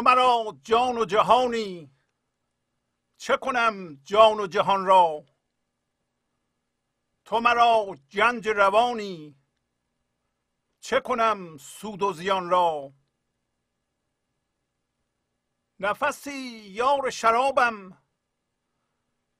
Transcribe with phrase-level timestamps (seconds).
[0.00, 1.90] مرا جان و جهانی
[3.16, 5.24] چه کنم جان و جهان را؟
[7.24, 9.36] تو مرا جنج روانی
[10.80, 12.92] چه کنم سود و زیان را؟
[15.80, 16.32] نفسی
[16.66, 18.02] یار شرابم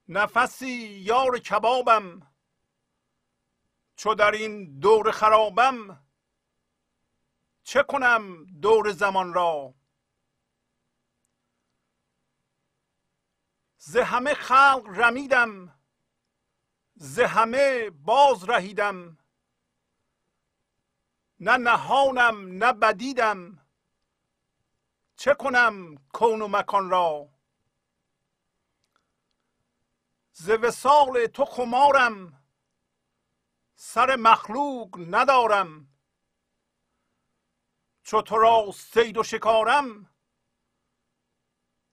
[0.08, 2.32] نفسی یار کبابم
[3.96, 6.06] چو در این دور خرابم
[7.62, 9.74] چه کنم دور زمان را؟
[13.82, 15.78] ز همه خلق رمیدم
[16.94, 19.18] ز همه باز رهیدم.
[21.40, 23.66] نه نهانم نه بدیدم
[25.16, 27.28] چه کنم کون و مکان را؟
[30.32, 32.42] ز وسال تو خمارم
[33.74, 35.88] سر مخلوق ندارم.
[38.02, 40.09] چو تو را سید و شکارم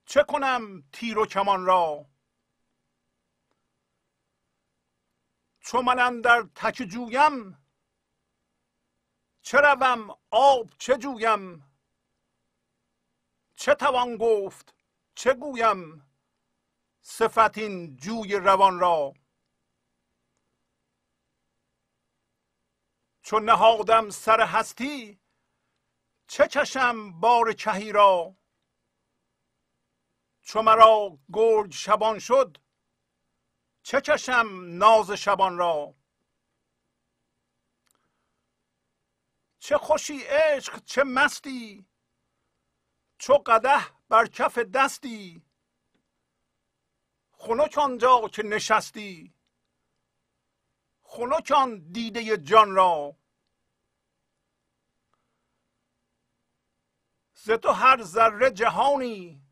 [0.07, 2.05] چه کنم تیر و کمان را؟
[5.59, 7.67] چو من در تک جویم
[9.41, 11.71] چه روم آب چه جویم؟
[13.55, 14.75] چه توان گفت
[15.15, 16.07] چه گویم
[17.01, 19.13] صفت این جوی روان را؟
[23.21, 25.19] چون نهادم سر هستی
[26.27, 28.35] چه چشم بار کهی را؟
[30.47, 32.57] چو مرا گرج شبان شد
[33.83, 35.95] چه چشم ناز شبان را؟
[39.59, 41.85] چه خوشی عشق چه مستی
[43.17, 45.45] چو قده بر کف دستی
[47.31, 49.33] خنک آنجا که نشستی
[51.01, 53.17] خنک آن دیده جان را.
[57.33, 59.46] ز تو هر ذره جهانی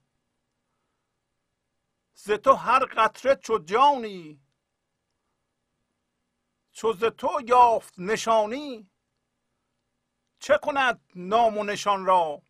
[2.25, 4.41] ز تو هر قطره چو جانی
[6.71, 8.91] چو ز تو یافت نشانی
[10.39, 12.41] چه کند نام و نشان را؟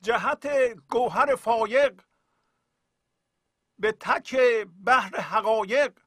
[0.00, 0.46] جهت
[0.88, 2.02] گوهر فایق
[3.78, 4.36] به تک
[4.84, 6.00] بحر حقایق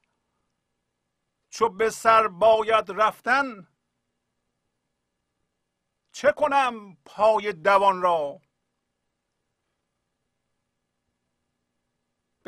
[1.50, 3.68] چو به سر باید رفتن
[6.12, 8.49] چه کنم پای دوان را؟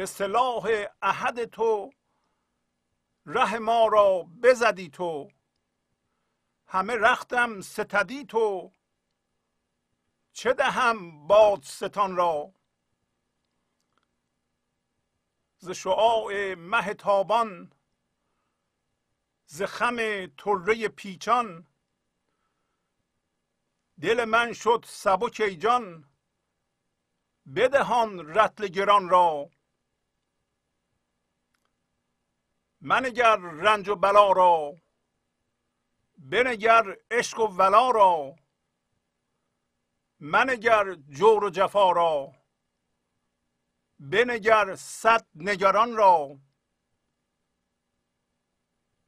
[0.03, 1.93] به صلاح احد تو
[3.27, 5.31] ره ما را بزدی تو.
[6.67, 8.73] همه رختم ستدی تو.
[10.33, 12.53] چه دهم باد ستان را؟
[15.59, 17.73] ز شعاع مه تابان
[19.47, 21.67] ز خم طره پیچان.
[24.01, 26.05] دل من شد سبک ای جان
[27.55, 29.51] بدهان رتل گران را.
[32.85, 34.77] منگر رنج و بلا را
[36.19, 38.37] بنگر عشق و ولا را
[40.21, 42.33] منگر جور و جفا را
[43.99, 46.39] بنگر صد نگران را.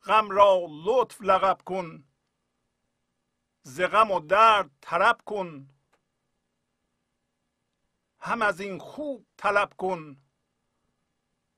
[0.03, 2.05] غم را لطف لقب کن
[3.63, 5.69] ز غم و درد طرب کن
[8.19, 10.17] هم از این خوب طلب کن.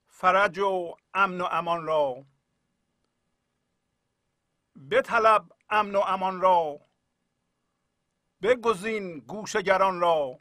[0.09, 2.25] فرج و امن و امان را.
[4.91, 6.81] بطلب امن و امان را.
[8.43, 10.39] بگزین گوشگران را.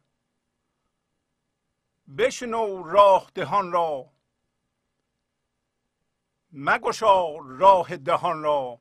[2.17, 4.05] بشنو راه دهان را.
[6.51, 8.79] مگشا راه دهان را.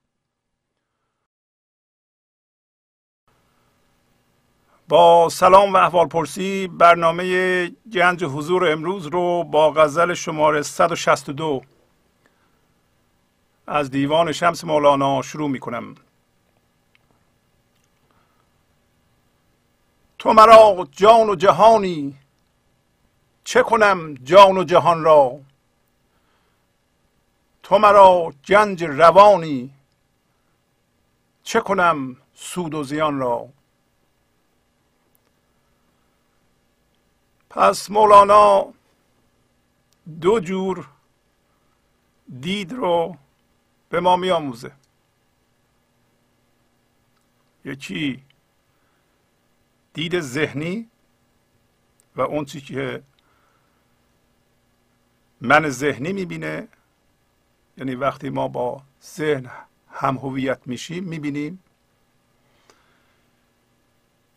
[4.88, 11.62] با سلام و احوال پرسی برنامه گنج حضور امروز رو با غزل شماره 162
[13.66, 15.94] از دیوان شمس مولانا شروع می کنم
[20.18, 22.16] تو مرا جان و جهانی
[23.44, 25.40] چه کنم جان و جهان را؟
[27.62, 29.70] تو مرا گنج روانی
[31.42, 33.48] چه کنم سود و زیان را؟
[37.50, 38.66] پس مولانا
[40.20, 40.88] دو جور
[42.40, 43.16] دید رو
[43.94, 44.72] به ما می آموزه
[47.64, 48.22] یکی
[49.92, 50.90] دید ذهنی
[52.16, 53.02] و اون چی که
[55.40, 56.68] من ذهنی می‌بینه
[57.78, 59.50] یعنی وقتی ما با ذهن
[59.90, 61.62] هم هویت میشیم می‌بینیم.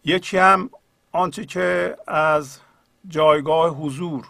[0.05, 0.69] یکی هم
[1.11, 2.59] آنچه که از
[3.07, 4.27] جایگاه حضور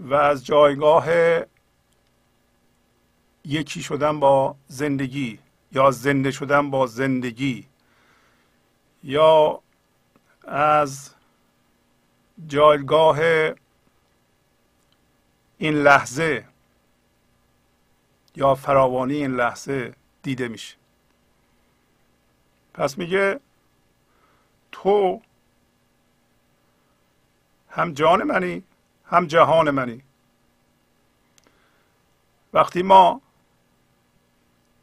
[0.00, 1.06] و از جایگاه
[3.46, 5.38] یکی شدن با زندگی
[5.72, 7.66] یا زنده شدن با زندگی
[9.02, 9.62] یا
[10.44, 11.10] از
[12.46, 13.18] جایگاه
[15.58, 16.44] این لحظه
[18.36, 20.76] یا فراوانی این لحظه دیده میشه.
[22.74, 23.40] پس میگه
[24.72, 25.20] تو
[27.70, 28.62] هم جان منی
[29.04, 30.02] هم جهان منی.
[32.52, 33.22] وقتی ما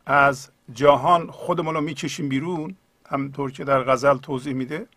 [0.06, 4.88] از جهان خودمون رو می‌کشیم بیرون همطور که در غزل توضیح میده.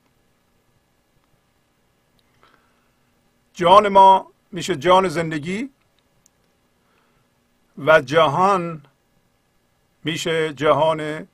[3.53, 5.71] جان ما میشه جان زندگی
[7.79, 8.83] و جهان
[10.05, 11.29] میشه جهان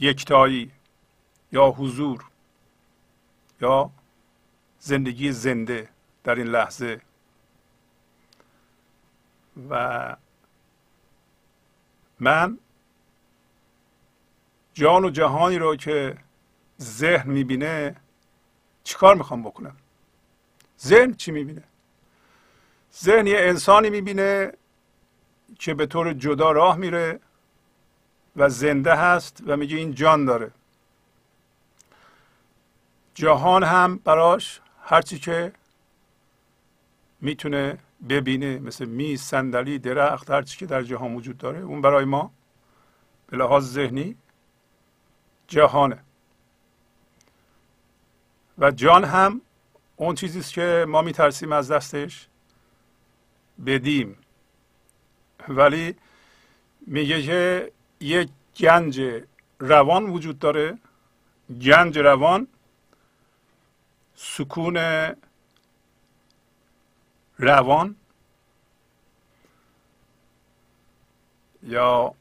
[0.00, 0.70] یکتایی
[1.52, 2.24] یا حضور
[3.60, 3.90] یا
[4.78, 5.88] زندگی زنده
[6.24, 7.00] در این لحظه.
[9.70, 10.16] و
[12.22, 12.58] من
[14.74, 16.16] جان و جهانی رو که
[16.80, 17.96] ذهن می‌بینه
[18.84, 19.76] چیکار می‌خوام بکنم؟
[20.80, 21.62] ذهن چی می‌بینه؟
[23.02, 24.52] ذهن یه انسانی می‌بینه
[25.58, 27.20] که به طور جدا راه میره
[28.36, 30.50] و زنده هست و میگه این جان داره.
[33.14, 35.52] جهان هم براش هرچی که
[37.20, 37.78] می‌تونه
[38.08, 42.32] ببینه مثل میز صندلی درخت هرچی که در جهان وجود داره اون برای ما
[43.26, 44.16] به لحاظ ذهنی
[45.48, 45.98] جهانه.
[48.58, 49.40] و جان هم
[49.96, 52.28] اون چیزی است که ما میترسیم از دستش
[53.66, 54.16] بدیم.
[55.48, 55.96] ولی
[56.86, 59.22] میگه که یک گنج
[59.58, 60.78] روان وجود داره.
[61.60, 62.46] گنج روان
[64.14, 64.76] سکون
[67.38, 67.96] روان
[71.62, 72.14] یا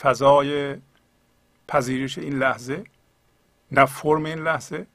[0.00, 0.76] فضای
[1.68, 2.84] پذیرش این لحظه
[3.70, 4.86] نه فرم این لحظه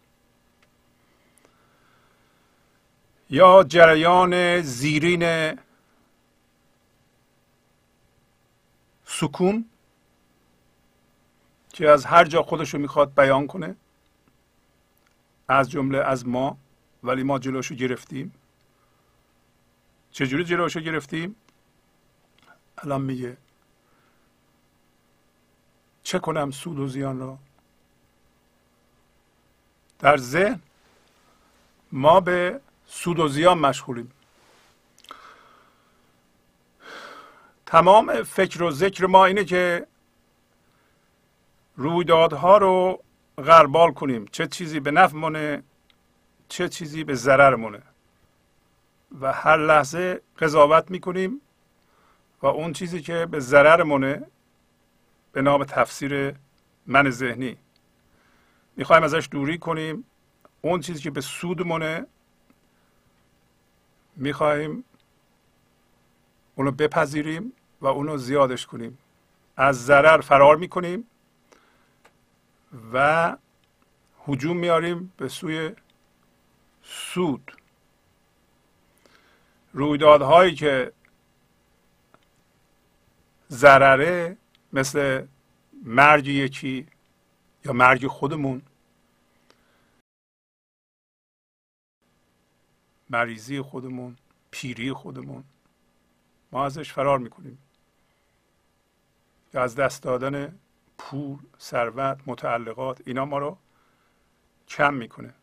[3.30, 5.54] یا جریان زیرین
[9.06, 9.66] سکون
[11.74, 13.76] که از هر جا خودش رو می‌خواد بیان کنه
[15.48, 16.58] از جمله از ما.
[17.04, 18.34] ولی ما جلوشو گرفتیم.
[20.12, 21.36] چجوری جلوشو گرفتیم؟
[22.78, 23.38] الان میگه
[26.04, 27.38] چه کنم سود و زیان را
[30.00, 30.62] در ذهن
[31.92, 34.12] ما به سود و زیان مشغولیم.
[37.66, 39.88] تمام فکر و ذکر ما اینه که
[41.76, 43.04] رویدادها رو
[43.38, 44.26] غربال کنیم.
[44.32, 45.64] چه چیزی به نفع مونه؟
[46.50, 47.82] چه چیزی به ضرر مونه.
[49.22, 51.42] و هر لحظه قضاوت می‌کنیم
[52.42, 54.22] و اون چیزی که به ضرر مونه
[55.32, 56.36] به نام تفسیر
[56.86, 57.58] من ذهنی.
[58.76, 60.06] می‌خوایم ازش دوری کنیم.
[60.62, 62.06] اون چیزی که به سود مونه
[64.16, 64.84] می‌خواهیم
[66.56, 68.98] اونو بپذیریم و اونو زیادش کنیم.
[69.58, 71.04] از ضرر فرار می‌کنیم
[72.94, 73.38] و
[74.18, 75.72] حجوم میاریم به سوی
[76.92, 77.52] سود.
[79.74, 80.94] رویدادهایی که
[83.50, 84.38] ضرره
[84.74, 85.28] مثل
[85.84, 86.88] مرگ یکی
[87.66, 88.62] یا مرگ خودمون
[93.10, 94.18] مریضی خودمون
[94.52, 95.44] پیری خودمون
[96.52, 97.58] ما ازش فرار می‌کنیم.
[99.54, 100.60] یا از دست دادن
[100.98, 103.58] پول ثروت متعلقات اینا ما رو
[104.68, 105.34] کم می‌کنه.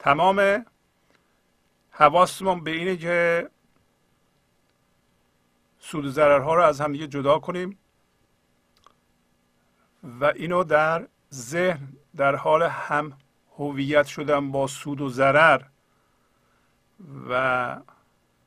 [0.00, 0.66] تمام
[1.90, 3.48] حواستمون به اینه که
[5.78, 7.78] سود و ضررها رو از همدیگه جدا کنیم
[10.20, 13.12] و اینو در ذهن در حال هم
[13.58, 15.62] هویت شدن با سود و ضرر
[17.30, 17.76] و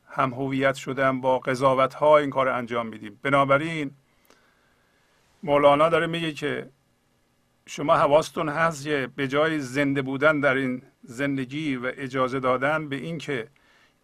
[0.07, 3.19] هم هویت شدن با قضاوت ها این کار انجام میدیم.
[3.23, 3.91] بنابراین
[5.43, 6.69] مولانا داره میگه که
[7.65, 12.95] شما حواستون هست که به جای زنده بودن در این زندگی و اجازه دادن به
[12.95, 13.47] اینکه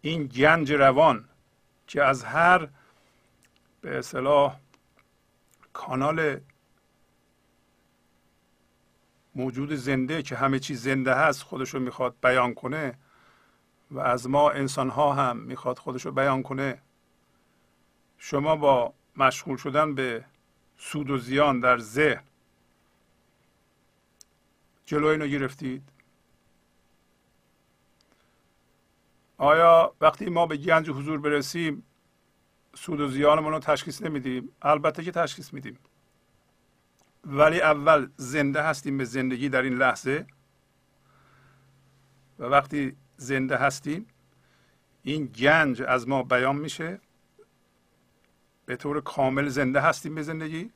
[0.00, 1.28] این گنج روان
[1.86, 2.68] که از هر
[3.80, 4.56] به اصطلاح
[5.72, 6.40] کانال
[9.34, 12.98] موجود زنده که همه چیز زنده هست خودش رو می‌خواد بیان کنه
[13.90, 16.82] و از ما انسان ها هم می‌خواد خودش رو بیان کنه
[18.18, 20.24] شما با مشغول شدن به
[20.78, 22.22] سود و زیان در ذهن
[24.90, 25.82] جلو اینو گرفتید.
[29.38, 31.82] آیا وقتی ما به گنج حضور برسیم
[32.74, 35.78] سود و زیانمون رو تشخیص نمیدیم؟ البته که تشخیص میدیم.
[37.24, 40.26] ولی اول زنده هستیم به زندگی در این لحظه.
[42.38, 44.06] و وقتی زنده هستیم
[45.02, 47.00] این گنج از ما بیان میشه.
[48.66, 50.70] به طور کامل زنده هستیم به زندگی.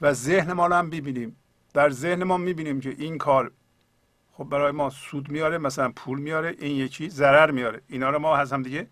[0.00, 1.36] و ذهن ما رو هم ببینیم
[1.78, 3.52] در ذهن ما می‌بینیم که این کار
[4.32, 8.36] خب برای ما سود میاره مثلا پول میاره این یکی ضرر میاره اینا رو ما
[8.36, 8.88] از هم دیگه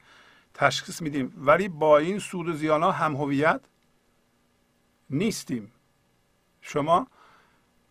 [0.55, 1.33] تشخیص میدیم.
[1.37, 3.61] ولی با این سود و زیان ها هم هویت
[5.11, 5.73] نیستیم.
[6.61, 7.07] شما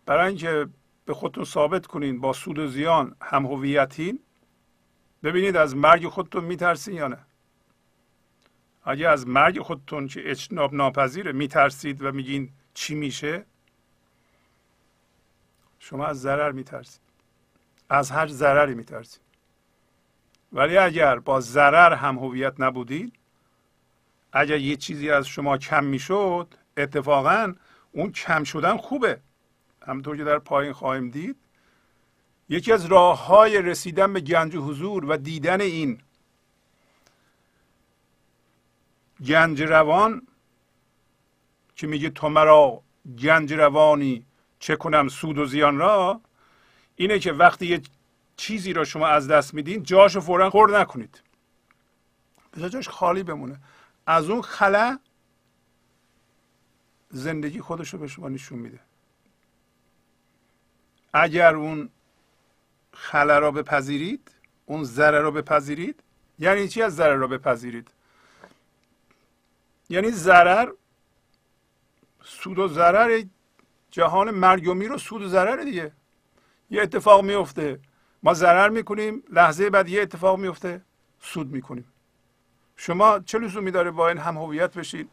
[0.05, 0.67] برای اینکه
[1.05, 4.19] به خودتون ثابت کنین با سود و زیان هم هویتین
[5.23, 7.25] ببینید از مرگ خودتون میترسین یا نه.
[8.83, 13.45] اگه از مرگ خودتون که اجتناب ناپذیره میترسید و میگین چی میشه؟
[15.89, 17.01] شما از ضرر میترسید.
[17.89, 19.21] از هر ضرری میترسید.
[20.53, 23.13] ولی اگر با ضرر هم هویت نبودید
[24.33, 27.53] اگر یه چیزی از شما کم می‌شد اتفاقا
[27.91, 29.19] اون کم شدن خوبه.
[29.87, 31.35] همطور که در پایین خواهیم دید
[32.49, 36.01] یکی از راه های رسیدن به گنج حضور و دیدن این
[39.25, 40.27] گنج روان
[41.75, 42.81] که میگه تو مرا
[43.19, 44.25] گنج روانی
[44.65, 46.21] چه کنم سود و زیان را؟
[46.95, 47.81] اینه که وقتی یه
[48.37, 51.21] چیزی را شما از دست میدین جاشو فورا خورد نکنید.
[52.53, 53.59] بذار جاش خالی بمونه.
[54.07, 54.99] از اون خلا
[57.09, 58.79] زندگی خودش رو به شما نشون میده.
[61.13, 61.89] اگر اون
[62.93, 64.31] خلا را بپذیرید
[64.65, 66.03] اون ذره را بپذیرید
[66.39, 67.89] یعنی چی از ضرر را بپذیرید؟
[69.89, 70.71] یعنی ضرر
[72.23, 73.23] سود و ضرر
[73.95, 75.91] جهان مرگ و میر و سود و ضرر دیگه.
[76.69, 77.79] یه اتفاق میفته.
[78.23, 80.81] ما ضرر می‌کنیم لحظه بعد یه اتفاق میفته.
[81.19, 81.85] سود می‌کنیم.
[82.75, 85.09] شما چه لزومی داره با این هم هویت بشید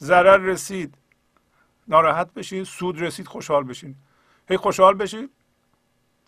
[0.00, 0.94] ضرر رسید
[1.88, 3.96] ناراحت بشین سود رسید خوشحال بشین.
[4.48, 5.30] هی خوشحال بشید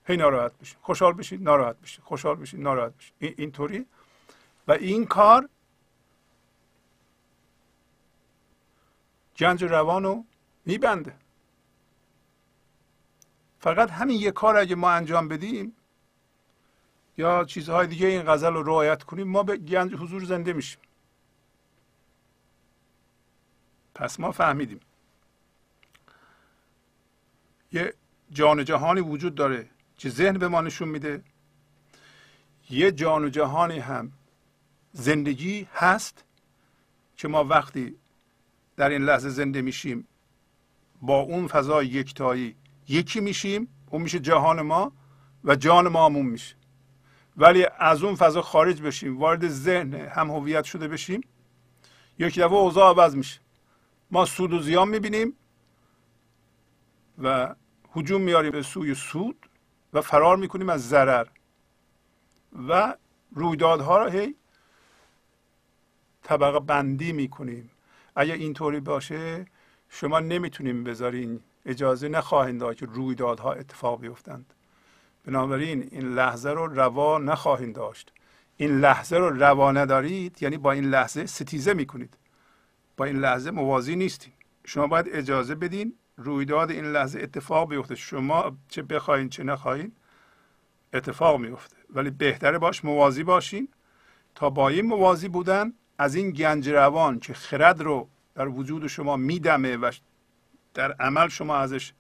[0.05, 0.79] هی ناراحت بشین.
[0.83, 3.87] خوشحال بشید ناراحت بشید خوشحال بشید ناراحت بشید این اینطوری.
[4.69, 5.49] و این کار
[9.37, 10.25] گنج روانو
[10.69, 11.15] میبنده.
[13.59, 15.73] فقط همین یه کار اگه ما انجام بدیم
[17.19, 20.81] یا چیزهای دیگه این غزل رو رعایت کنیم ما به گنج حضور زنده میشیم.
[23.95, 24.81] پس ما فهمیدیم.
[27.73, 27.95] یه
[28.31, 31.23] جان جهانی وجود داره که ذهن به ما نشون میده.
[32.71, 34.13] یه جان و جهانی هم
[34.93, 36.25] زندگی هست
[37.17, 37.97] که ما وقتی
[38.77, 40.09] در این لحظه زنده میشیم
[41.03, 42.57] با اون فضای یکتایی.
[42.89, 44.93] یکی میشیم اون میشه جهان ما
[45.45, 46.55] و جان ما همون میشه.
[47.37, 51.21] ولی از اون فضا خارج بشیم وارد ذهن هم هویت شده بشیم
[52.19, 53.41] یک دفعه اوضاع عوض میشه.
[54.11, 55.33] ما سود و زیان می‌بینیم
[57.23, 57.55] و
[57.97, 59.49] هجوم میاریم به سوی سود
[59.93, 61.27] و فرار می‌کنیم از ضرر.
[62.69, 62.95] و
[63.35, 64.35] رویدادها را هی
[66.23, 67.71] طبقه بندی می‌کنیم.
[68.17, 69.47] اگر اینطوری باشه
[69.89, 74.55] شما نمی‌تونیم بذارین اجازه نخواهید داد که رویدادها اتفاق بیفتند.
[75.25, 78.13] بنابراین این لحظه رو روا نخواهید داشت.
[78.57, 82.17] این لحظه رو روا ندارید یعنی با این لحظه ستیزه می‌کنید.
[82.97, 84.33] با این لحظه موازی نیستید
[84.65, 87.95] شما باید اجازه بدین رویداد این لحظه اتفاق بیفته.
[87.95, 89.93] شما چه بخواین چه نخواین
[90.93, 93.69] اتفاق میفته ولی بهتره باش موازی باشین.
[94.35, 99.17] تا با این موازی بودن از این گنج روان که خرد رو در وجود شما
[99.17, 99.93] میدمه و
[100.75, 101.93] در عمل شما ازش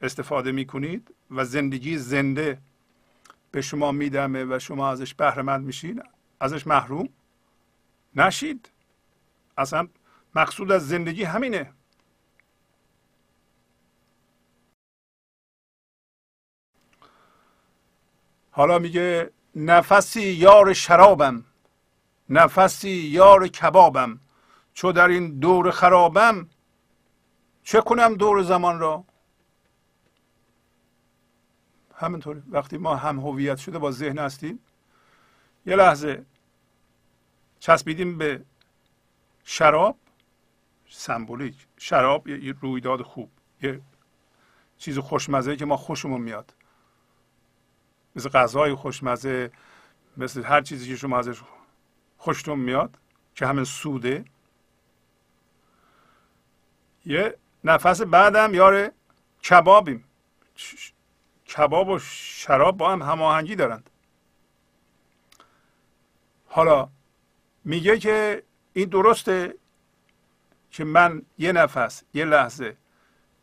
[0.00, 2.58] استفاده می‌کنید و زندگی زنده
[3.50, 6.02] به شما میدمه و شما ازش بهرهمند میشین
[6.40, 7.08] ازش محروم
[8.16, 8.70] نشید.
[9.58, 9.88] اصلا
[10.34, 11.72] مقصود از زندگی همینه.
[18.50, 21.44] حالا میگه نفسی یار شرابم
[22.28, 24.20] نفسی یار کبابم.
[24.74, 26.48] چو در این دور خرابم
[27.62, 29.04] چه کنم دور زمان را؟
[31.94, 32.42] همینطوری.
[32.50, 34.58] وقتی ما هم هویت شده با ذهن هستیم
[35.66, 36.26] یه لحظه
[37.60, 38.44] چسبیدیم به
[39.44, 39.96] شراب.
[40.88, 41.66] سمبولیک.
[41.78, 43.30] شراب یه رویداد خوب.
[43.62, 43.80] یه
[44.78, 46.54] چیز خوشمزه که ما خوشمون میاد.
[48.16, 49.50] مثل غذای خوشمزه
[50.16, 51.42] مثل هر چیزی که شما ازش
[52.16, 52.98] خوشتون میاد
[53.34, 54.24] که همین سوده.
[57.06, 58.92] یه نفس بعدم یاره
[59.44, 60.04] کبابیم.
[61.56, 63.90] کباب و شراب با هم هماهنگی دارند.
[66.46, 66.88] حالا
[67.64, 68.42] میگه که
[68.72, 69.54] این درسته
[70.70, 72.76] که من یه نفس یه لحظه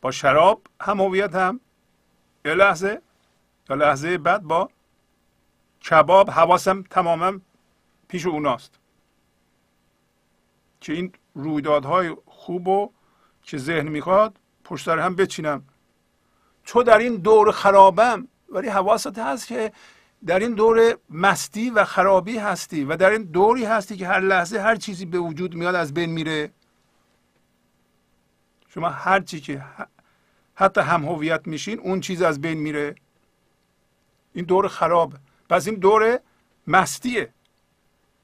[0.00, 1.60] با شراب هم هم
[2.44, 3.02] یه لحظه
[3.70, 4.70] یا لحظه بعد با
[5.90, 7.40] کباب حواسم تماما
[8.08, 8.78] پیش اوناست.
[10.80, 12.92] که این رویدادهای خوب و
[13.42, 15.64] که ذهن می‌خواد پشت سر هم بچینم.
[16.64, 19.72] تو در این دور خرابم ولی حواست هست که
[20.26, 24.60] در این دور مستی و خرابی هستی و در این دوری هستی که هر لحظه
[24.60, 26.50] هر چیزی به وجود میاد از بین میره.
[28.68, 29.64] شما هر چی که
[30.54, 32.94] حتی هم هویت میشین اون چیز از بین میره.
[34.32, 35.12] این دور خراب.
[35.48, 36.20] پس این دور
[36.66, 37.28] مستیه.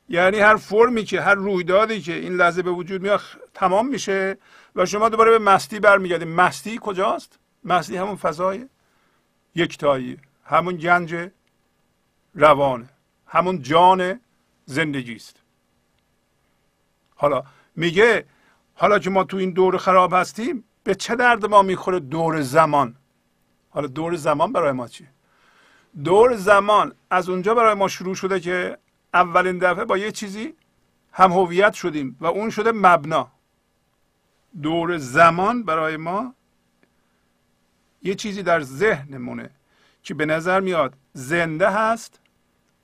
[0.09, 3.21] یعنی هر فرمی که هر رویدادی که این لحظه به وجود میاد
[3.55, 4.39] تمام میشه.
[4.77, 8.67] و شما دوباره به مستی برمیگردید مستی کجاست؟ مستی همون فضای
[9.55, 11.31] یکتایی همون گنج
[12.35, 12.89] روانه
[13.27, 14.21] همون جان
[14.65, 15.37] زندگی است
[17.15, 17.45] حالا
[17.77, 18.27] میگه
[18.75, 22.97] حالا که ما تو این دور خراب هستیم به چه درد ما می‌خوره دور زمان؟
[23.71, 25.09] حالا دور زمان برای ما چیه؟
[26.05, 28.79] دور زمان از اونجا برای ما شروع شده که
[29.15, 30.55] اولین دفعه با یه چیزی
[31.13, 33.36] هم هویت شدیم و اون شده مبنا.
[34.63, 36.35] دور زمان برای ما
[38.03, 39.51] یه چیزی در ذهنمونه
[40.03, 42.21] که به نظر میاد زنده هست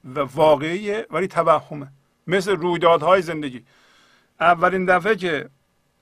[0.05, 1.89] و واقعیه ولی توهمه.
[2.27, 3.65] مثل رویدادهای زندگی.
[4.41, 5.49] اولین دفعه که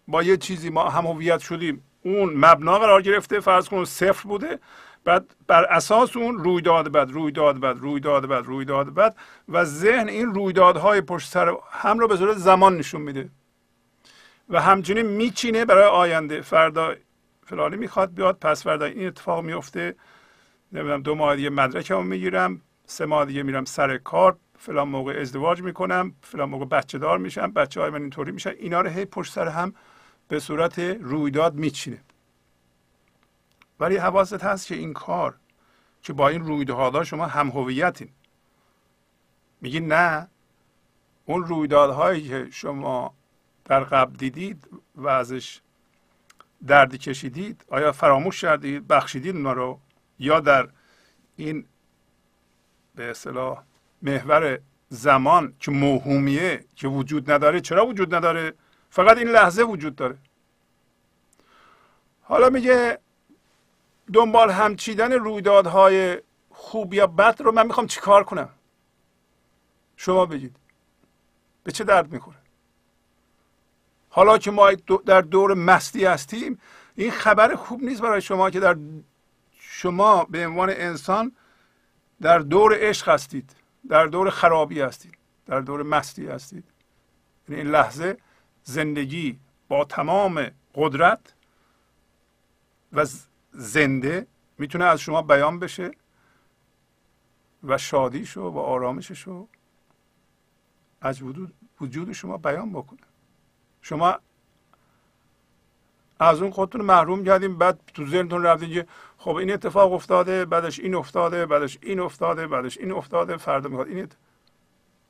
[0.08, 4.58] با یه چیزی ما هم هویت شدیم اون مبنا قرار گرفته فرض کن صفر بوده.
[5.04, 9.16] بعد بر اساس اون رویداد بعد رویداد بعد رویداد بعد رویداد بعد
[9.48, 13.30] و ذهن این رویدادهای پشت سر هم رو به صورت زمان نشون میده.
[14.50, 16.40] و همچنین میچینه برای آینده.
[16.40, 16.94] فردا
[17.46, 19.96] فلانی می‌خواد بیاد پس فردا این اتفاق میفته
[20.72, 24.36] نمی‌دونم دو ماه دیگه مدرکمو می‌گیرم سه ماه دیگه میرم سر کار.
[24.58, 28.50] فلان موقع ازدواج می‌کنم فلان موقع بچه دار میشم بچه های من اینطوری میشن.
[28.50, 29.74] اینا رو هی پشت سر هم
[30.28, 32.00] به صورت رویداد میچینه.
[33.80, 35.34] ولی حواست هست که این کار
[36.02, 38.08] که با این رویدادها شما هم هویتین.
[39.60, 40.28] میگی نه
[41.26, 43.14] اون رویدادهایی که شما
[43.70, 45.60] در قبل دیدید و ازش
[46.66, 49.80] دردی کشیدید آیا فراموش کردید بخشیدید اونا رو؟
[50.18, 50.68] یا در
[51.36, 51.66] این
[52.94, 53.62] به اصطلاح
[54.02, 58.54] محور زمان که موهومیه که وجود نداره چرا وجود نداره؟
[58.90, 60.18] فقط این لحظه وجود داره.
[62.22, 62.98] حالا میگه
[64.12, 66.18] دنبال هم چیدن رویدادهای
[66.50, 68.48] خوب یا بد رو من می‌خوام چیکار کنم؟
[69.96, 70.56] شما بگید.
[71.64, 72.39] به چه درد می‌خوره؟
[74.10, 74.72] حالا که ما
[75.06, 76.58] در دور مستی هستیم
[76.96, 78.76] این خبر خوب نیست برای شما که در
[79.52, 81.32] شما به عنوان انسان
[82.20, 83.56] در دور عشق هستید
[83.88, 85.14] در دور خرابی هستید
[85.46, 86.64] در دور مستی هستید.
[87.48, 88.18] یعنی این لحظه
[88.62, 91.34] زندگی با تمام قدرت
[92.92, 93.06] و
[93.52, 94.26] زنده
[94.58, 95.90] می‌تونه از شما بیان بشه
[97.64, 99.48] و شادیشو و آرامششو
[101.00, 101.22] از
[101.80, 103.09] وجود, شما بیان بکنه.
[103.82, 104.18] شما
[106.20, 108.86] از اون خودتون محروم کردیم بعد تو ذهنتون رفتین که
[109.18, 113.88] خب این اتفاق افتاده بعدش این افتاده بعدش این افتاده بعدش این افتاده فردا می‌خواد
[113.88, 114.08] این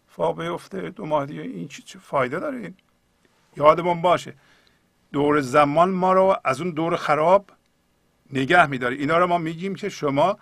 [0.09, 0.91] اتفاق بیفته.
[0.91, 2.75] دو ماه دیگه این چه فایده داره؟ این
[3.57, 4.35] یادمون باشه.
[5.13, 7.51] دور زمان ما رو از اون دور خراب
[8.33, 10.39] نگه میداره اینا رو ما میگیم که شما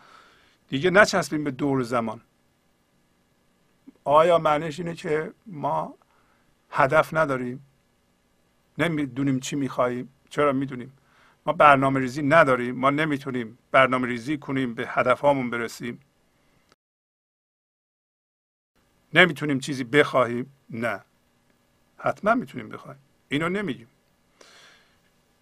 [0.68, 2.20] دیگه نچسبیم به دور زمان.
[4.04, 5.94] آیا معنیش اینه که ما
[6.70, 7.66] هدف نداریم؟
[8.78, 10.08] نمی‌دونیم چی می‌خواهیم.
[10.30, 10.92] چرا می‌دونیم؟
[11.46, 12.74] ما برنامه ریزی نداریم.
[12.74, 16.00] ما نمی‌تونیم برنامه ریزی کنیم به هدف برسیم.
[19.14, 20.52] نمی‌تونیم چیزی بخواهیم.
[20.70, 21.00] نه.
[21.96, 23.02] حتما می‌تونیم بخواهیم.
[23.28, 23.88] اینو نمیگیم.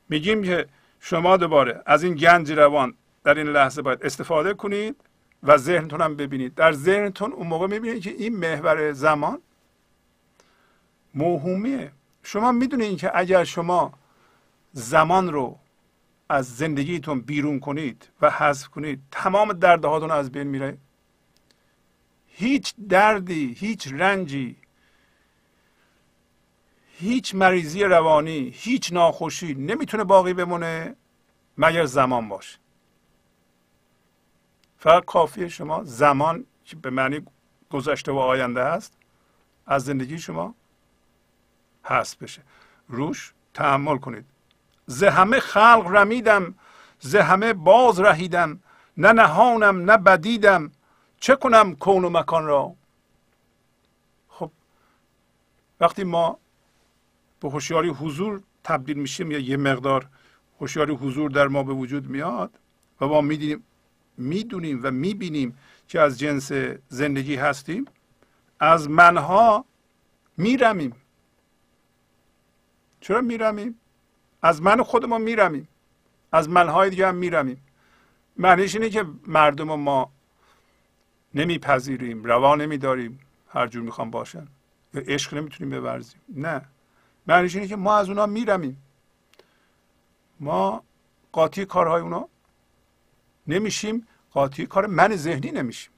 [0.09, 0.67] میگیم که
[1.01, 2.95] شما دوباره از این گنج روان
[3.25, 4.97] در این لحظه باید استفاده کنید
[5.43, 6.55] و ذهنتون هم ببینید.
[6.55, 9.43] در ذهنتون اون موقع می‌بینید که این محور زمان
[11.15, 11.93] موهومیه.
[12.27, 13.93] شما می‌دونید که اگر شما
[14.73, 15.59] زمان رو
[16.29, 20.79] از زندگیتون بیرون کنید و حذف کنید تمام دردهاتون از بین میره؟
[22.27, 24.57] هیچ دردی هیچ رنجی
[26.99, 30.97] هیچ مریضی روانی هیچ ناخوشی نمی‌تونه باقی بمونه
[31.59, 32.59] مگر زمان باشه.
[34.79, 37.27] فقط کافیه شما زمان که به معنی
[37.71, 38.93] گذشته و آینده هست
[39.67, 40.55] از زندگی شما
[41.87, 42.43] هست بشه.
[42.89, 44.25] روش تحمل کنید.
[44.87, 46.55] ز همه خلق رمیدم
[47.01, 48.61] ز همه باز رهیدم.
[48.97, 50.73] نه نهانم نه بدیدم.
[51.21, 52.75] چه کنم کون و مکان را؟
[54.29, 54.51] خب
[55.81, 56.39] وقتی ما
[57.41, 60.07] به هوشیاری حضور تبدیل میشیم یا یه مقدار
[60.61, 62.51] هوشیاری حضور در ما به وجود میاد
[63.01, 63.65] و ما می‌دونیم
[64.19, 66.53] می‌دونیم و می‌بینیم که از جنس
[66.89, 67.85] زندگی هستیم
[68.61, 69.65] از منها
[70.37, 70.93] میرمیم.
[73.01, 73.81] چرا میرمیم؟
[74.43, 75.69] از من خودمون میرمیم.
[76.33, 77.63] از منهای دیگه هم میرمیم.
[78.37, 80.13] معنیش اینه که مردم ما
[81.35, 84.47] نمیپذیریم روا نمیداریم هر جور می‌خوام باشن.
[84.95, 86.21] یا عشق نمی‌تونیم بورزیم.
[86.29, 86.63] نه.
[87.27, 88.83] معنیش اینه که ما از اونا میرمیم.
[90.41, 90.83] ما
[91.33, 92.29] قاطی کارهای اونا
[93.47, 95.93] نمیشیم قاطی کار من ذهنی نمیشیم.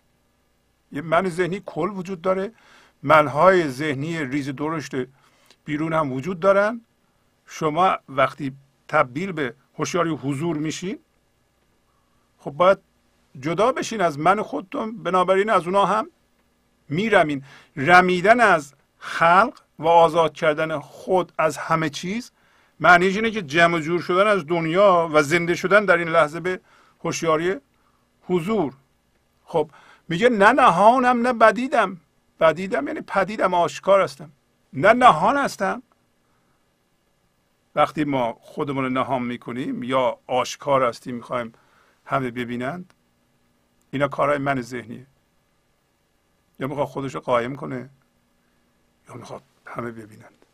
[0.93, 2.53] یه من ذهنی کل وجود داره.
[3.03, 4.93] منهای ذهنی ریز درشت
[5.65, 6.81] بیرون هم وجود دارن.
[7.49, 8.53] شما وقتی
[8.89, 10.99] تبدیل به هوشیاری حضور میشین
[12.39, 12.79] خب باید
[13.41, 16.11] جدا بشین از من خودتون بنابراین از اونا هم
[16.89, 17.45] میرمین.
[17.77, 22.31] رمیدن از خلق و آزاد کردن خود از همه چیز
[22.81, 26.61] معنیش اینه که جمع جور شدن از دنیا و زنده شدن در این لحظه به
[27.05, 27.57] هوشیاری
[28.23, 28.73] حضور.
[29.45, 29.71] خب
[30.09, 32.01] میگه نه نهانم نه بدیدم.
[32.41, 34.31] بدیدم یعنی پدیدم آشکار هستم.
[34.73, 35.83] نه نهان هستم.
[37.75, 41.53] وقتی ما خودمون رو نهان می‌کنیم یا آشکار هستیم می‌خوایم
[42.05, 42.95] همه ببینند
[43.91, 45.07] اینا کارهای من ذهنیه.
[46.61, 47.91] یا می‌خواد خودش رو قایم کنه
[49.09, 50.47] یا می‌خواد همه ببینند.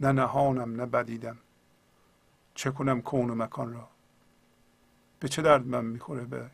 [0.00, 1.38] نه نهانم نه بدیدم.
[2.54, 3.88] چه کنم کون و مکان را؟
[5.20, 6.50] به چه درد من می‌خوره؟ به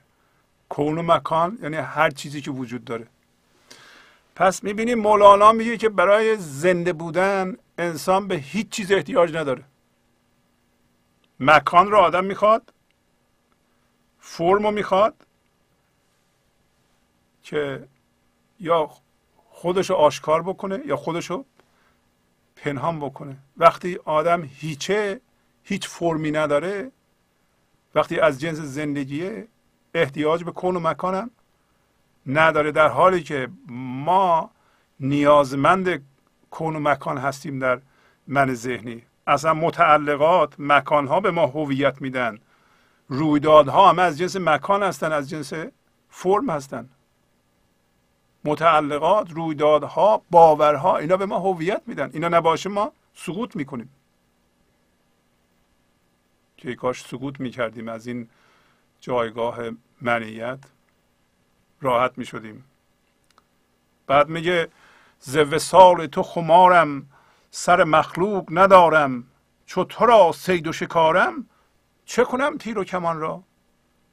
[0.68, 3.06] کون و مکان یعنی هر چیزی که وجود داره.
[4.36, 9.64] پس می‌بینیم مولانا میگه که برای زنده بودن انسان به هیچ چیز احتیاج نداره.
[11.40, 12.72] مکان رو آدم می‌خواد
[14.18, 15.26] فرم رو می‌خواد
[17.42, 17.88] که
[18.60, 18.90] یا
[19.36, 21.44] خودش رو آشکار بکنه یا خودش رو
[22.56, 23.36] پنهان بکنه.
[23.56, 25.20] وقتی آدم هیچه
[25.64, 26.92] هیچ فرمی نداره
[27.94, 29.48] وقتی از جنس زندگیه
[29.94, 31.30] احتیاج به کن و مکانم
[32.26, 34.50] نداره در حالی که ما
[35.00, 36.04] نیازمند
[36.52, 37.80] کون و مکان هستیم در
[38.26, 39.02] من ذهنی.
[39.26, 42.38] اصلا متعلقات مکانها به ما هویت میدن.
[43.08, 45.52] رویدادها هم از جنس مکان هستن از جنس
[46.08, 46.88] فرم هستن.
[48.44, 52.10] متعلقات رویدادها باورها اینا به ما هویت میدن.
[52.12, 53.90] اینا نباشه ما سقوط می‌کنیم.
[56.56, 58.28] که کاش سقوط می‌کردیم از این
[59.00, 59.58] جایگاه
[60.00, 60.58] منیت
[61.80, 62.64] راحت می‌شدیم.
[64.06, 64.68] بعد میگه
[65.24, 67.10] ز وسال تو خمارم
[67.50, 69.24] سر مخلوق ندارم
[69.66, 71.48] چو تو را سید و شکارم
[72.04, 73.42] چه کنم تیر و کمان را؟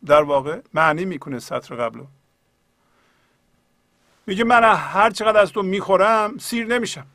[0.06, 2.06] در واقع معنی می‌کنه سطر قبلو.
[4.28, 7.06] میگه من هر چقدر از تو می‌خورم سیر نمیشم.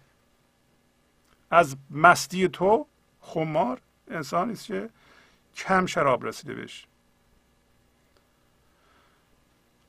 [1.50, 2.86] از مستی تو
[3.20, 3.80] خمار
[4.10, 4.90] انسانی است که
[5.56, 6.86] کم شراب رسیده بهش.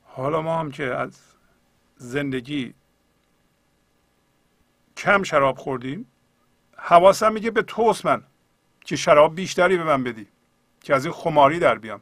[0.04, 1.20] حالا ما هم که از
[1.96, 2.74] زندگی
[4.96, 6.06] کم شراب خوردیم.
[6.76, 8.22] حواسم میگه به توست من
[8.84, 10.26] که شراب بیشتری به من بدی
[10.80, 12.00] که از این خماری در بیام.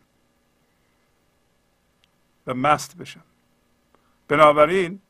[2.47, 3.25] و مست بشم.
[4.29, 5.01] بنابراین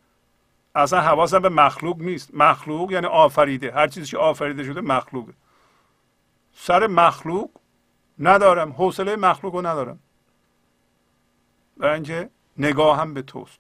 [0.74, 2.30] اصلا حواسم به مخلوق نیست.
[2.34, 3.72] مخلوق یعنی آفریده.
[3.72, 5.32] هر چیزی که آفریده شده مخلوقه.
[6.52, 7.50] سر مخلوق
[8.18, 8.72] ندارم.
[8.72, 9.98] حوصله مخلوق رو ندارم.
[11.76, 13.58] برای اینکه نگاه هم به توست.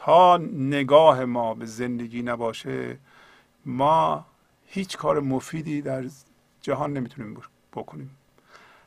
[0.00, 2.98] تا نگاه ما به زندگی نباشه
[3.66, 4.26] ما
[4.66, 6.04] هیچ کار مفیدی در
[6.60, 8.16] جهان نمی‌تونیم بکنیم.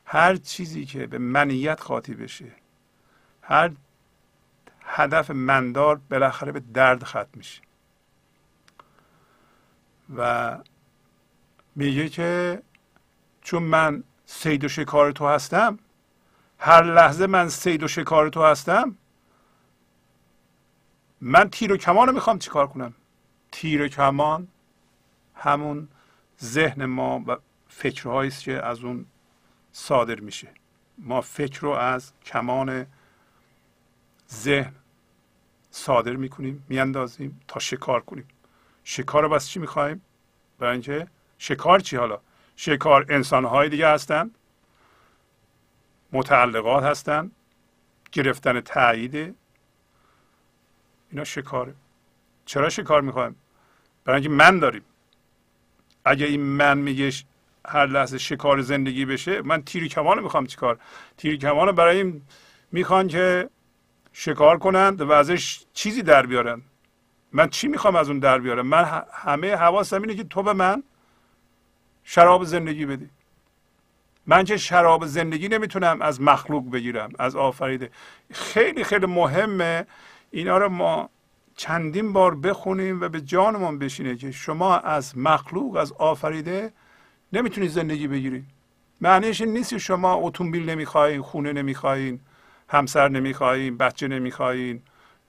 [0.04, 2.52] هر چیزی که به منیت خاطی بشه
[3.42, 3.70] هر
[4.80, 7.62] هدف مندار بالاخره به درد ختم میشه.
[10.16, 10.58] و
[11.76, 12.62] میگه که
[13.42, 15.78] چون من سید و شکار تو هستم
[16.58, 18.96] هر لحظه من سید و شکار تو هستم
[21.26, 22.94] من تیر و کمان رو می‌خوام چیکار کنم؟
[23.52, 24.48] تیر و کمان
[25.34, 25.88] همون
[26.42, 27.36] ذهن ما و
[27.68, 29.06] فکرهایی است که از اون
[29.72, 30.48] صادر میشه.
[30.98, 32.86] ما فکر رو از کمان
[34.32, 34.74] ذهن
[35.70, 38.28] صادر می‌کنیم میاندازیم تا شکار کنیم.
[38.84, 40.02] شکار رو بس چی می‌خوایم؟
[40.58, 41.08] برای اینکه
[41.38, 42.20] شکار چی حالا؟
[42.56, 44.38] شکار انسانهای دیگه هستند
[46.12, 47.32] متعلقات هستند
[48.12, 49.36] گرفتن تایید
[51.14, 51.74] اینا شکاره.
[52.44, 53.36] چرا شکار می‌خوایم؟
[54.04, 54.82] برای اینکه من داریم.
[56.04, 57.12] اگه این من میگه
[57.66, 60.78] هر لحظه شکار زندگی بشه من تیری کمان می‌خوام چیکار؟
[61.16, 62.22] تیری کمان برای این
[62.72, 63.50] می‌خوان که
[64.12, 66.62] شکار کنند و ازش چیزی در بیارن.
[67.32, 70.82] من چی می‌خوام از اون در بیارم؟ من همه حواسم اینه که تو به من
[72.04, 73.10] شراب زندگی بدی.
[74.26, 77.90] من که شراب زندگی نمی‌تونم از مخلوق بگیرم از آفریده.
[78.32, 79.86] خیلی خیلی مهمه
[80.34, 81.10] اینا رو ما
[81.56, 86.72] چندین بار بخونیم و به جانمون بشینه که شما از مخلوق از آفریده
[87.32, 88.44] نمی‌تونید زندگی بگیرید.
[89.00, 92.20] معنیش این نیست شما اتومبیل نمی‌خواین خونه نمی‌خواین
[92.68, 94.82] همسر نمی‌خواین بچه نمی‌خواین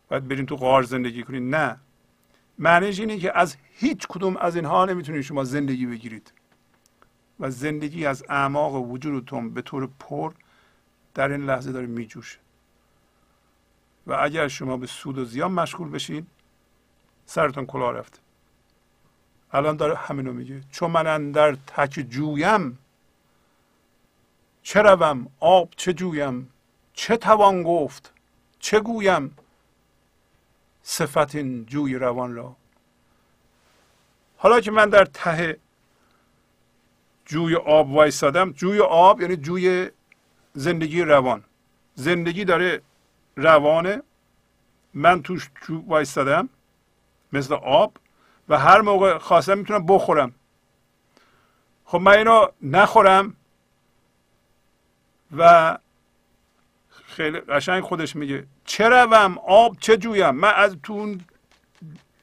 [0.09, 1.77] باید برین تو غار زندگی کنین نه.
[2.59, 6.33] معنیش اینه که از هیچ کدوم از اینها نمی‌تونید شما زندگی بگیرید.
[7.39, 10.33] و زندگی از اعماق وجودتون به طور پر
[11.13, 12.44] در این لحظه داره میجوشه.
[14.07, 16.27] و اگر شما به سود و زیان مشغول بشین
[17.25, 18.19] سرتون کلا رفته.
[19.51, 20.61] الان داره همینو میگه.
[20.71, 22.79] چون من اندر تک جویم
[24.63, 26.49] چه روم؟ آب چه جویم؟
[26.93, 28.13] چه توان گفت؟
[28.59, 29.37] چه گویم؟
[30.83, 32.55] صفت این جوی روان را.
[34.37, 35.57] حالا که من در ته
[37.25, 39.89] جوی آب وایستادم جوی آب یعنی جوی
[40.53, 41.43] زندگی روان.
[41.95, 42.81] زندگی داره
[43.35, 44.01] روانه.
[44.93, 46.49] من توش وایستادم
[47.33, 47.97] مثل آب
[48.49, 50.35] و هر موقع خواستم می‌تونم بخورم.
[51.85, 53.35] خب من اینو نخورم
[55.37, 55.77] و
[57.05, 61.21] خیلی قشنگ خودش میگه چه روم؟ آب چه جویم؟ من از تو اون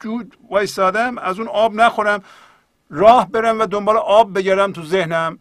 [0.01, 2.22] جو وایستادم از اون آب نخورم.
[2.90, 5.38] راه برم و دنبال آب بگیرم تو ذهنم.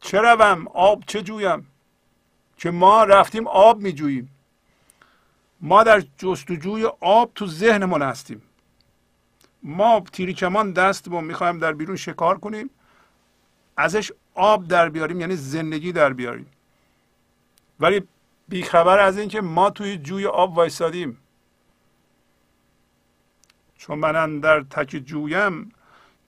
[0.00, 1.66] چه روم؟ آب چه جویم؟
[2.56, 4.30] که ما رفتیم آب میجوییم.
[5.60, 8.42] ما در جستجوی آب تو ذهنمون هستیم.
[9.62, 12.70] ما تیری کمان دست با می‌خوایم در بیرون شکار کنیم
[13.76, 16.46] ازش آب در بیاریم یعنی زندگی در بیاریم.
[17.80, 18.02] ولی
[18.48, 21.18] بیخبر از اینکه ما توی جوی آب وایسادیم.
[23.78, 25.72] چون من در تک جویم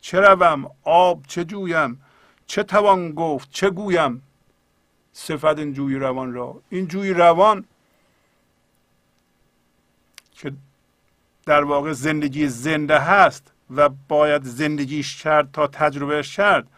[0.00, 2.02] چه روم؟ آب چه جویم؟
[2.46, 4.22] چه توان گفت؟ چه گویم؟
[5.12, 6.62] صفت این جوی روان را.
[6.70, 7.64] این جوی روان
[10.32, 10.52] که
[11.46, 16.68] در واقع زندگی زنده هست و باید زندگیش کرد تا تجربهش کرد.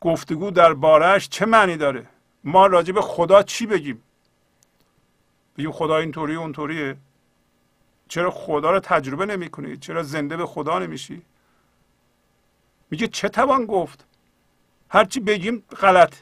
[0.00, 2.06] گفتگو در بارش چه معنی داره؟
[2.44, 4.02] ما راجع به خدا چی بگیم؟
[5.58, 6.96] بگیم خدا اینطوری اونطوریه.
[8.08, 11.22] چرا خدا رو تجربه نمی کنی؟ چرا زنده به خدا نمیشی؟
[12.90, 14.06] میگه چه توان گفت؟
[14.88, 16.14] هرچی بگیم غلط.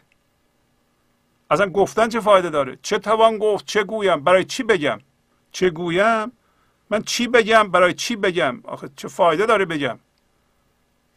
[1.50, 5.00] اصلا گفتن چه فایده داره؟ چه توان گفت؟ چه گویم؟ برای چی بگم؟
[5.52, 6.32] چه گویم؟
[6.90, 9.98] من چی بگم؟ برای چی بگم؟ آخه چه فایده داره بگم؟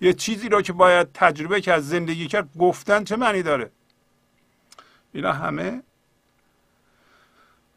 [0.01, 3.71] یه چیزی رو که باید تجربه کرد زندگی کرد گفتن چه معنی داره؟
[5.13, 5.83] اینا همه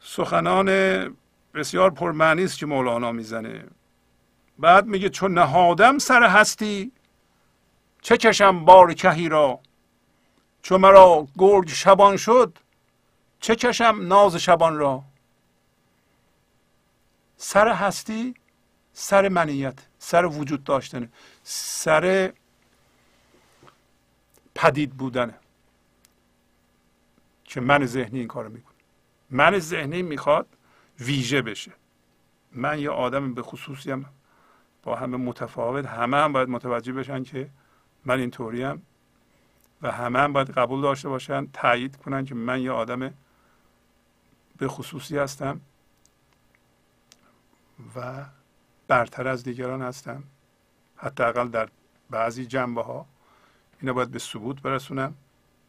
[0.00, 0.66] سخنان
[1.54, 3.64] بسیار پرمعنی است که مولانا می‌زنه.
[4.58, 6.92] بعد میگه چون نهادم سر هستی
[8.02, 9.60] چه کشم بار کهی را؟
[10.62, 12.58] چون مرا گرگ شبان شد
[13.40, 15.02] چه کشم ناز شبان را؟
[17.48, 18.34] سر هستی
[18.92, 21.08] سر منیت سر وجود داشتنه
[21.42, 22.32] سر
[24.54, 25.34] پدید بودنه
[27.44, 28.74] که من ذهنی این کارو می‌کنه.
[29.30, 30.46] من ذهنی می‌خواد
[31.00, 31.72] ویژه بشه.
[32.52, 34.06] من یه آدم به خصوصیم
[34.82, 37.50] با همه متفاوت همه هم باید متوجه بشن که
[38.04, 38.86] من اینطوریم
[39.82, 43.14] و همه هم باید قبول داشته باشن تایید کنن که من یه آدم
[44.58, 45.60] به خصوصی هستم.
[47.96, 48.24] و
[48.88, 50.22] برتر از دیگران هستم.
[50.96, 51.68] حداقل در
[52.10, 53.06] بعضی جنبه ها
[53.80, 55.14] اینا باید به ثبوت برسونم.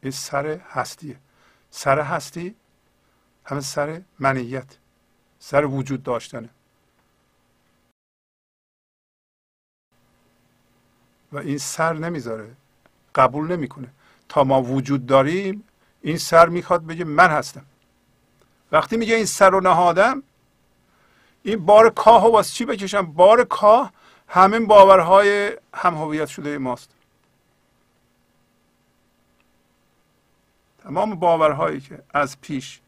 [0.02, 1.20] این سر هستیه.
[1.70, 2.56] سر هستی
[3.46, 4.78] همه سر منیت.
[5.40, 6.50] سر وجود داشتنه.
[11.32, 12.56] و این سر نمی‌ذاره.
[13.16, 13.88] قبول نمی‌کنه.
[14.30, 15.64] تا ما وجود داریم
[16.02, 17.66] این سر می‌خواد بگه من هستم.
[18.72, 20.24] وقتی میگه این سر رو نهادم
[21.48, 23.92] این بار کاه و واسه چی بکشم؟ بار کاه
[24.28, 26.92] همین باورهای هم هویت شده ماست.
[30.78, 32.80] تمام باورهایی که از پیش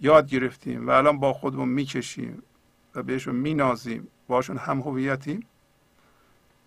[0.00, 2.42] یاد گرفتیم و الان با خودمون می‌کشیم
[2.94, 5.46] و بهشون مینازیم باشون هم هویتیم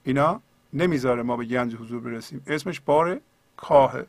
[0.04, 0.42] اینا
[0.74, 2.44] نمی‌ذاره ما به گنج حضور برسیم.
[2.48, 3.20] اسمش بار
[3.58, 4.06] کاهه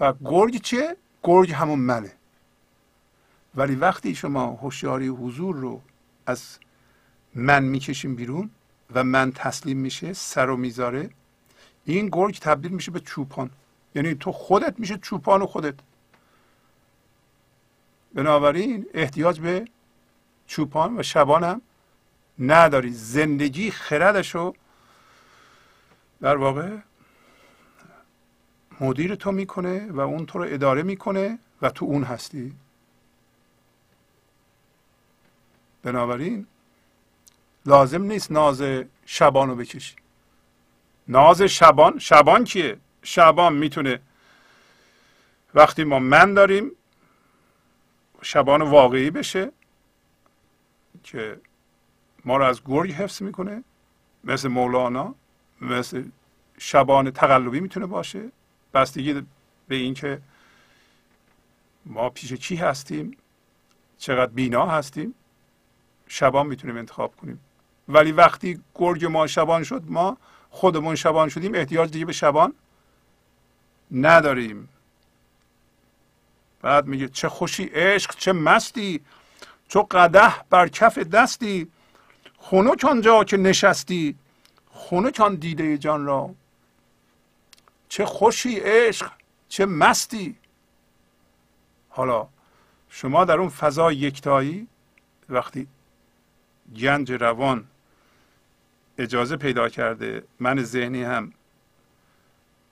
[0.00, 2.12] و گرگ چیه؟ گرگ همون منه.
[3.54, 5.80] ولی وقتی شما هوشیاری حضور رو
[6.28, 6.58] از
[7.34, 8.50] من می‌کشیم بیرون
[8.94, 11.10] و من تسلیم میشه سر و می‌ذاره.
[11.84, 13.50] این گرگ تبدیل میشه به چوپان.
[13.94, 15.74] یعنی تو خودت میشه چوپان و خودت.
[18.14, 19.64] بنابراین احتیاج به
[20.46, 21.60] چوپان و شبانم
[22.38, 22.92] نداری.
[22.92, 24.54] زندگی خردش رو
[26.20, 26.76] در واقع
[28.80, 32.54] مدیر تو می‌کنه و اون تو رو اداره می‌کنه و تو اون هستی.
[35.82, 36.46] بنابراین
[37.66, 38.62] لازم نیست ناز
[39.06, 39.96] شبان رو بکشی.
[41.08, 44.00] ناز شبان شبان کیه؟ شبان می‌تونه
[45.54, 46.70] وقتی ما من داریم
[48.22, 49.52] شبان واقعی بشه
[51.04, 51.40] که
[52.24, 53.64] ما رو از گرگ حفظ می‌کنه
[54.24, 55.14] مثل مولانا
[55.60, 56.04] مثل
[56.58, 58.32] شبان تقلبی می‌تونه باشه.
[58.74, 59.22] بستگی
[59.68, 60.20] به اینکه
[61.86, 63.16] ما پیش کی هستیم
[63.98, 65.14] چقدر بینا هستیم.
[66.08, 67.40] شبان می‌تونیم انتخاب کنیم.
[67.88, 70.16] ولی وقتی گرگ ما شبان شد ما
[70.50, 72.52] خودمون شبان شدیم احتیاج دیگه به شبان
[73.92, 74.68] نداریم.
[76.62, 79.00] بعد میگه چه خوشی عشق چه مستی
[79.68, 81.70] چو قده بر کف دستی.
[82.38, 84.16] خنک آنجا که نشستی
[84.70, 86.34] خنک آن دیده جان را.
[87.88, 89.10] چه خوشی عشق
[89.48, 90.36] چه مستی.
[91.88, 92.28] حالا
[92.88, 94.68] شما در اون فضا یکتایی
[95.28, 95.68] وقتی
[96.76, 97.68] گنج روان
[98.98, 101.32] اجازه پیدا کرده من ذهنی هم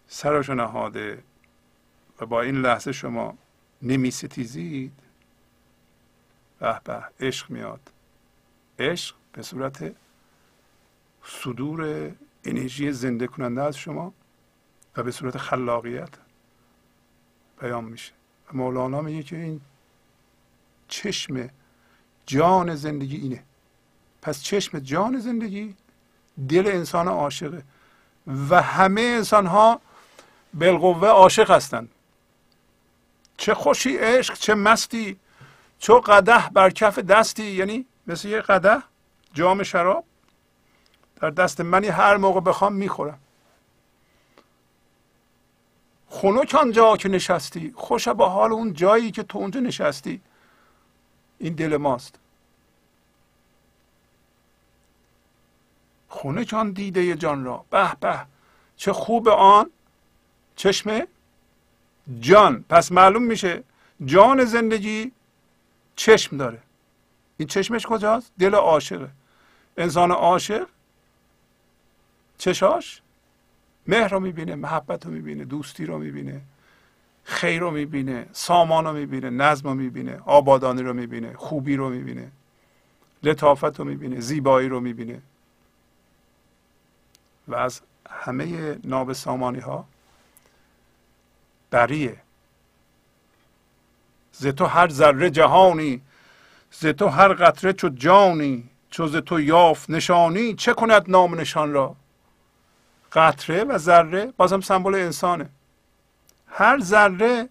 [0.08, 1.22] سرشو نهاده
[2.20, 3.38] و با این لحظه شما
[3.82, 4.92] نمی ستیزید؟
[6.58, 7.80] به به عشق میاد.
[8.78, 9.94] عشق به صورت
[11.24, 12.10] صدور
[12.44, 14.12] انرژی زنده کننده از شما
[14.96, 16.10] و به صورت خلاقیت
[17.60, 18.12] بیان میشه.
[18.52, 19.60] مولانا میگه که این
[20.88, 21.50] چشم
[22.26, 23.44] جان زندگی اینه.
[24.26, 25.74] پس چشم جان زندگی
[26.48, 27.62] دل انسان عاشقه.
[28.50, 29.80] و همه انسان ها
[30.54, 31.88] بالقوه عاشق هستند.
[33.36, 35.16] چه خوشی عشق چه مستی
[35.78, 37.42] چه قده بر کف دستی.
[37.42, 38.82] یعنی مثل یه قده
[39.34, 40.04] جام شراب.
[41.20, 43.18] در دست منی هر موقع بخوام می‌خورم.
[46.08, 50.20] خنک آنجا که نشستی خوش با حال اون جایی که تو اونجا نشستی.
[51.38, 52.18] این دل ماست.
[56.16, 57.64] خونه آن دیده جان را.
[57.70, 58.18] به به.
[58.76, 59.70] چه خوب آن.
[60.56, 61.02] چشم
[62.20, 62.64] جان.
[62.68, 63.62] پس معلوم میشه
[64.04, 65.12] جان زندگی
[65.96, 66.58] چشم داره.
[67.36, 69.08] این چشمش کجاست؟ دل عاشقه.
[69.76, 70.66] انسان عاشق
[72.38, 73.00] چشاش
[73.86, 76.40] مهر رو می‌بینه محبت رو می‌بینه دوستی رو می‌بینه
[77.24, 82.30] خیر رو می‌بینه سامان رو می‌بینه نظم رو می‌بینه آبادانی رو می‌بینه خوبی رو می‌بینه
[83.22, 85.22] لطافت رو می‌بینه زیبایی رو می‌بینه.
[87.48, 87.80] و از
[88.10, 89.84] همه ناب سامانی ها
[91.70, 92.22] بریه
[94.32, 96.02] ز تو هر ذره جهانی
[96.70, 101.72] ز تو هر قطره چو جانی چو ز تو یافت نشانی چه کند نام نشان
[101.72, 101.96] را؟
[103.12, 105.48] قطره و ذره بازم سمبل انسانه.
[106.46, 107.48] هر ذره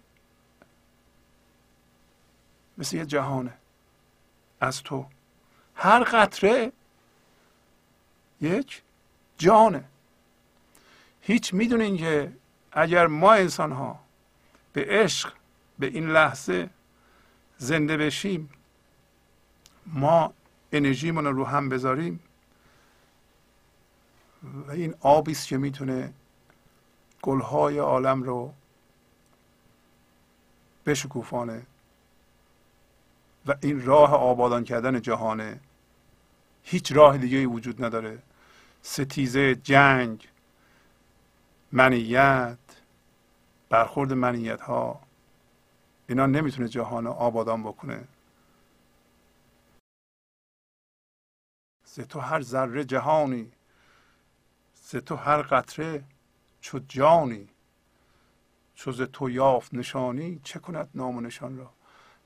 [2.78, 3.52] مثل یه جهانه
[4.60, 5.06] از تو.
[5.74, 6.72] هر قطره
[8.40, 8.82] یک
[9.38, 9.84] جانه.
[11.20, 12.32] هیچ می‌دونین که
[12.72, 14.00] اگر ما انسان ها
[14.72, 15.32] به عشق
[15.78, 16.70] به این لحظه
[17.58, 18.50] زنده بشیم
[19.86, 20.32] ما
[20.72, 22.20] انرژیمون رو هم بذاریم
[24.66, 26.12] و این آبی است که می‌تونه
[27.22, 28.54] گلهای عالم رو
[30.86, 31.66] بشکوفانه
[33.46, 35.60] و این راه آبادان کردن جهانه
[36.62, 38.18] هیچ راه دیگه وجود نداره.
[38.88, 40.28] ستیزه جنگ
[41.72, 42.58] منیت
[43.68, 45.00] برخورد منیت ها
[46.08, 48.08] اینا نمی‌تونه جهان آبادان بکنه.
[51.84, 53.52] ز تو هر ذره جهانی
[54.74, 56.04] ز تو هر قطره
[56.60, 57.48] چو جانی.
[58.74, 61.72] چو ز تو یافت نشانی چه کند نام و نشان را؟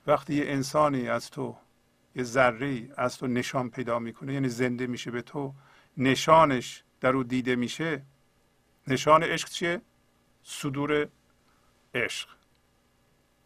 [0.06, 1.56] وقتی یه انسانی از تو
[2.14, 5.54] یه ذره از تو نشان پیدا می‌کنه یعنی زنده میشه به تو
[5.96, 8.02] نشانش در او دیده میشه
[8.86, 9.80] نشان عشق چیه؟
[10.42, 11.08] صدور
[11.94, 12.28] عشق.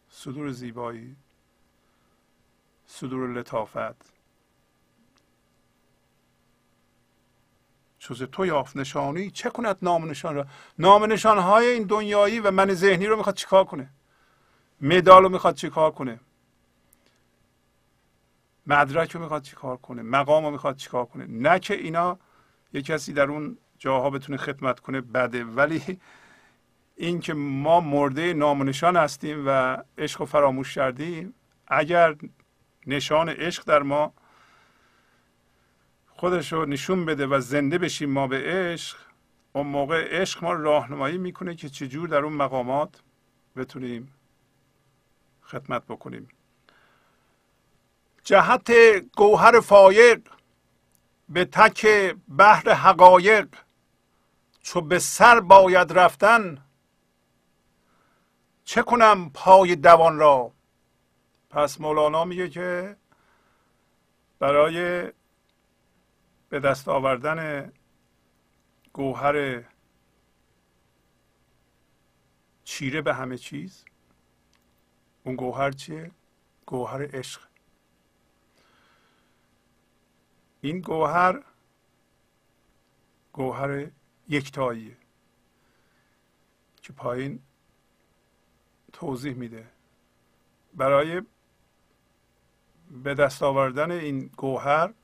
[0.09, 1.17] صدور زیبایی
[2.87, 4.15] صدور لطافت.
[7.99, 10.47] چوز تو یافت نشانی چه کند نام نشان را؟
[10.79, 13.91] نام نشان های این دنیایی و من ذهنی رو می‌خواد چیکار کنه؟
[14.81, 16.21] مدال رو می‌خواد چیکار کنه؟
[18.67, 22.19] مدرک رو می‌خواد چیکار کنه؟ مقام رو می‌خواد چیکار کنه؟ نه که اینا
[22.75, 25.45] یه کسی در اون جاها بتونه خدمت کنه بده.
[25.45, 25.99] ولی
[26.97, 31.35] اینکه ما مرده نامنشان هستیم و عشق رو فراموش کردیم
[31.69, 32.17] اگر
[32.87, 34.13] نشان عشق در ما
[36.09, 38.97] خودش رو نشون بده و زنده بشیم ما به عشق
[39.53, 43.03] اون موقع عشق ما راهنمایی می‌کنه که چجور در اون مقامات
[43.57, 44.13] بتونیم
[45.43, 46.29] خدمت بکنیم.
[48.25, 48.71] جهت
[49.17, 50.21] گوهر فایق.
[51.29, 51.87] به تک
[52.39, 53.49] بحر حقایق
[54.61, 56.65] چو به سر باید رفتن
[58.65, 60.53] چه کنم پای دوان را
[61.51, 62.97] پس مولانا میگه که
[64.39, 65.13] برای
[66.49, 67.73] به دست آوردن
[68.93, 69.65] گوهر
[72.65, 73.85] چیره به همه چیز
[75.25, 76.11] اون گوهر چیه؟
[76.67, 77.41] گوهر عشق
[80.65, 81.43] این گوهر
[83.33, 83.87] گوهر
[84.29, 84.97] یکتاییه
[86.83, 87.43] که پایین
[88.93, 89.67] توضیح میده.
[90.75, 91.23] برای
[92.91, 94.95] به دست آوردن این گوهر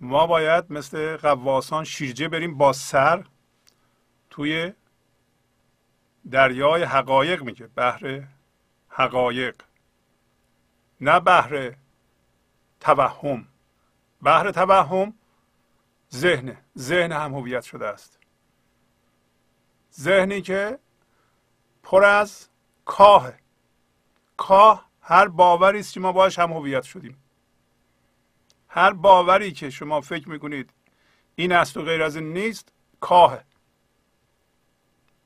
[0.00, 3.24] ما باید مثل قواسان شیرجه بریم با سر
[4.30, 4.72] توی
[6.30, 8.28] دریای حقایق میگه بحر
[8.88, 9.62] حقایق.
[11.00, 11.74] نه بحر
[12.80, 13.48] توهم.
[14.24, 15.14] بحر توهم
[16.14, 18.18] ذهن ذهن هم هویت شده است.
[20.00, 20.78] ذهنی که
[21.82, 22.48] پر از
[22.84, 23.32] کاه
[24.36, 27.16] کاه هر باوری است که ما باش هم هویت شدیم.
[28.68, 30.70] هر باوری که شما فکر می‌کنید
[31.34, 33.40] این است و غیر از این نیست کاه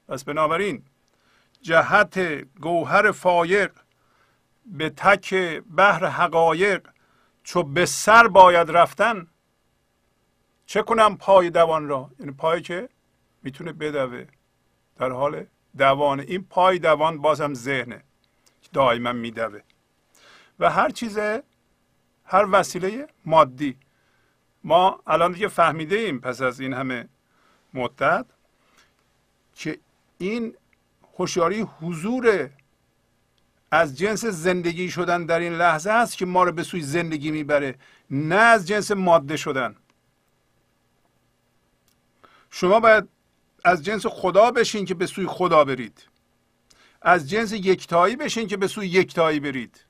[0.08, 0.84] پس بنابراین
[1.62, 2.18] جهت
[2.60, 3.72] گوهر فایق
[4.66, 6.88] به تک بحر حقایق
[7.48, 9.26] چو به سر باید رفتن
[10.66, 12.88] چه کنم پای دوان را؟ یعنی پایی که
[13.42, 14.24] می‌تونه بدوه
[14.96, 15.46] در حال
[15.78, 16.22] دوانه.
[16.22, 17.96] این پای دوان بازم ذهنه
[18.62, 19.60] که دائما میدوه.
[20.58, 21.18] و هر چیز
[22.24, 23.76] هر وسیله مادی.
[24.64, 27.08] ما الان دیگه فهمیده ایم پس از این همه
[27.74, 28.26] مدت
[29.54, 29.78] که
[30.18, 30.56] این
[31.18, 32.50] هوشیاری حضور
[33.70, 37.74] از جنس زندگی شدن در این لحظه است که ما رو به سوی زندگی می‌بره
[38.10, 39.76] نه از جنس ماده شدن.
[42.50, 43.08] شما باید
[43.64, 46.06] از جنس خدا بشین که به سوی خدا برید.
[47.02, 49.84] از جنس یکتایی بشین که به سوی یکتایی برید.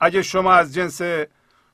[0.00, 1.00] اگه شما از جنس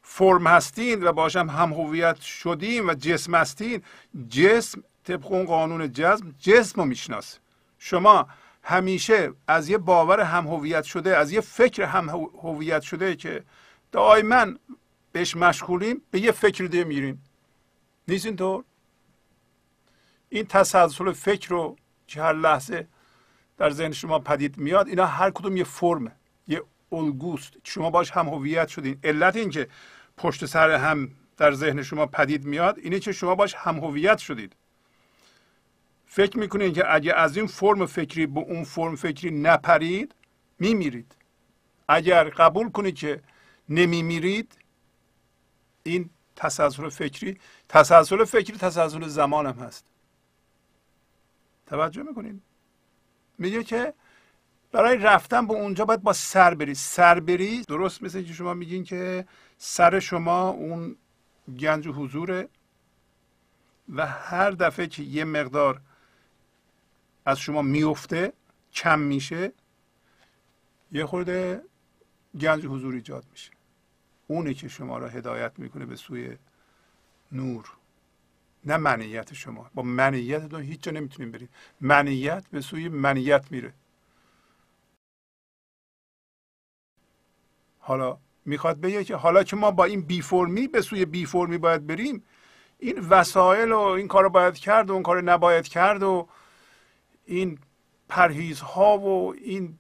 [0.02, 3.82] فرم هستین و باشم هم هویت شدیم و جسم هستین
[4.28, 7.38] جسم طبق اون قانون جسم جسم رو می‌شناسه.
[7.78, 8.28] شما
[8.62, 12.08] همیشه از یه باور هم هویت شده از یه فکر هم
[12.42, 13.44] هویت شده که
[13.92, 14.46] دائما
[15.12, 17.18] بهش مشغولیم به یه فکر دیگه میرین
[18.08, 18.64] نیست اینطور؟
[20.28, 22.88] این تسلسل فکر رو که هر لحظه
[23.58, 26.12] در ذهن شما پدید میاد اینا هر کدوم یه فرمه
[26.48, 27.52] یه الگوست.
[27.64, 28.98] شما باش هم هویت شدین.
[29.04, 29.68] علت این که
[30.16, 34.56] پشت سر هم در ذهن شما پدید میاد اینه که شما باش هم هویت شدید.
[36.12, 40.14] فکر می‌کنید که اگه از این فرم فکری به اون فرم فکری نپرید
[40.58, 41.14] میمیرید.
[41.88, 43.20] اگر قبول کنید که
[43.68, 44.58] نمیمیرید
[45.82, 47.38] این تسلسل فکری
[47.68, 49.86] تسلسل فکری تسلسل زمان هم هست.
[51.66, 52.42] توجه می‌کنید
[53.38, 53.94] میگه که
[54.72, 56.74] برای رفتن به اونجا باید با سر بری.
[56.74, 59.26] سر بری درست مثل که شما میگین که
[59.58, 60.96] سر شما اون
[61.58, 62.48] گنج حضوره
[63.88, 65.80] و هر دفعه که یه مقدار
[67.24, 68.32] از شما میفته
[68.72, 69.52] کم میشه
[70.92, 71.62] یه خورده
[72.40, 73.50] گنج حضور ایجاد میشه.
[74.26, 76.36] اونه که شما را هدایت می‌کنه به سوی
[77.32, 77.72] نور.
[78.64, 79.70] نه منیت شما.
[79.74, 81.48] با منیتتون هیچ جا نمی‌تونیم بریم.
[81.80, 83.72] منیت به سوی منیت میره.
[87.78, 91.58] حالا می‌خواد بگه که حالا که ما با این بی فرمی به سوی بی فرمی
[91.58, 92.24] باید بریم
[92.78, 96.28] این وسایل و این کار باید کرد و اون کار نباید کرد و
[97.30, 97.58] این
[98.08, 99.78] پرهیزها و این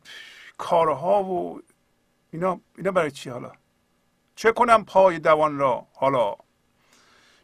[0.58, 1.62] کارها و
[2.30, 3.52] اینا اینا برای چی حالا؟
[4.36, 6.36] چه کنم پای دوان را؟ حالا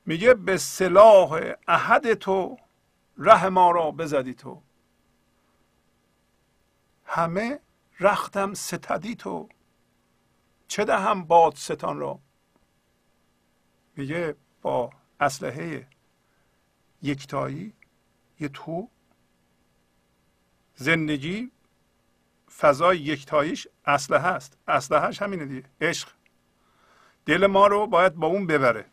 [0.07, 2.59] میگه به سلاح احد تو
[3.19, 4.63] ره ما را بزدی تو.
[7.05, 7.61] همه
[8.01, 9.49] رختم ستدی تو.
[10.69, 12.19] چه دهم باد ستان را؟
[13.97, 14.91] میگه با
[15.21, 15.89] اسلحه
[17.03, 17.73] یکتایی
[18.41, 18.89] یه تو
[20.77, 21.51] زندگی
[22.59, 26.09] فضای یکتاییش اسلحه هست اسلحهش همینه دیگه عشق.
[27.27, 28.85] دل ما رو باید با اون ببره.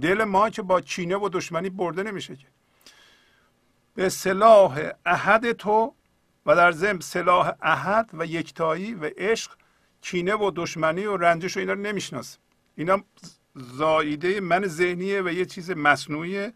[0.00, 2.46] دل ما که با کینه و دشمنی برده نمیشه که.
[3.94, 5.94] به سلاح احد تو
[6.46, 9.50] و در ضمن سلاح احد و یکتایی و عشق
[10.00, 12.38] کینه و دشمنی و رنجش و اینا رو نمی‌شناسه
[12.76, 13.04] اینا
[13.54, 16.52] زاییده من ذهنیه و یه چیز مصنوعیه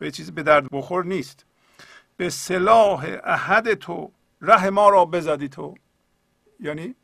[0.00, 1.46] و یه چیز به درد بخور نیست.
[2.16, 5.74] به سلاح احد تو ره ما را بزدی تو.
[6.60, 6.94] یعنی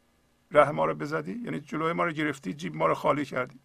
[0.50, 3.58] ره ما را بزدی؟ یعنی جلوی ما رو گرفتی جیب ما رو خالی کردی.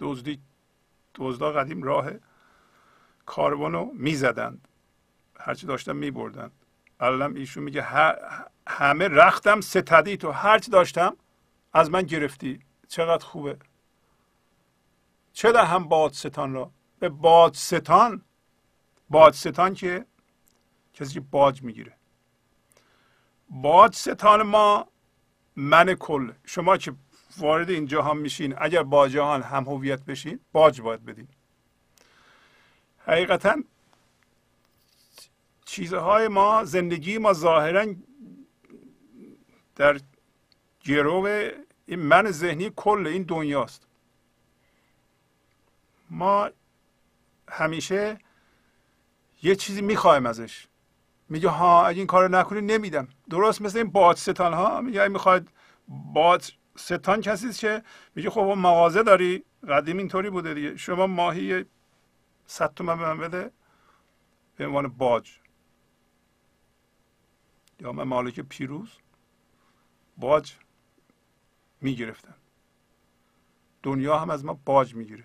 [0.00, 0.40] دزدی
[1.14, 2.10] دزدا قدیم راه
[3.26, 4.68] کاروان رو می‌زدند
[5.40, 6.52] هرچی داشتن میبردند
[7.00, 7.86] الان ایشون میگه
[8.68, 10.30] همه رختم ستدی تو.
[10.30, 11.16] هرچی داشتم
[11.72, 12.60] از من گرفتی.
[12.88, 13.56] چقدر خوبه.
[15.32, 17.54] چه هم باد ستان را؟ به باد
[19.04, 20.06] ستان باد ستان که
[20.94, 21.96] کسی که باج می‌گیره.
[23.50, 24.88] باد ستان ما
[25.56, 26.32] من کل.
[26.44, 26.94] شما که
[27.38, 31.28] وارد این جهان میشین اگر با جهان هم هویت بشین باج باید بدین.
[32.98, 33.62] حقیقتا
[35.64, 37.94] چیزهای ما زندگی ما ظاهرا
[39.76, 40.00] در
[40.80, 41.50] گرو
[41.86, 43.86] این من ذهنی کل این دنیاست.
[46.10, 46.50] ما
[47.48, 48.18] همیشه
[49.44, 50.66] یه چیزی می‌خوایم ازش.
[51.28, 53.08] میگه ها اگه این کارو نکنی نمیدم.
[53.30, 54.80] درست مثل این باد ستان ها.
[54.80, 55.48] میگه می‌خواد
[55.88, 56.44] باد
[56.76, 57.82] ستان کسی که
[58.14, 59.44] میگه خب مغازه داری.
[59.68, 60.76] قدیم اینطوری بوده دیگه.
[60.76, 61.64] شما ماهی
[62.46, 63.50] 100 تومن به من بده.
[64.56, 65.30] به عنوان باج.
[67.80, 68.90] یا من مالک پیروز.
[70.16, 70.52] باج
[71.80, 72.34] می‌گرفتن.
[73.82, 75.24] دنیا هم از ما باج می‌گیره.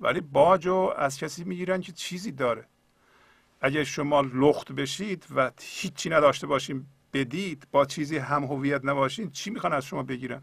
[0.00, 2.64] ولی باج رو از کسی می‌گیرن که چیزی داره.
[3.60, 9.50] اگر شما لخت بشید و هیچی نداشته باشین بدید با چیزی هم هویت نباشین چی
[9.50, 10.42] می‌خوان از شما بگیرن؟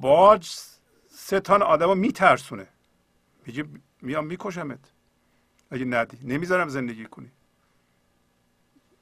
[0.00, 0.48] باج
[1.08, 2.68] ستان آدم رو میترسونه.
[3.46, 3.64] میگه
[4.02, 4.92] میام میکشمت.
[5.70, 7.30] اگه ندی نمی‌ذارم زندگی کنی.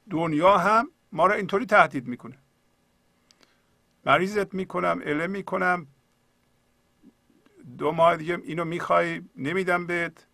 [0.09, 2.37] دنیا هم ما رو اینطوری تهدید می‌کنه.
[4.05, 5.87] مریضت می‌کنم اله می‌کنم
[7.77, 10.25] دو ماه دیگه اینو می‌خوای نمیدم بهت.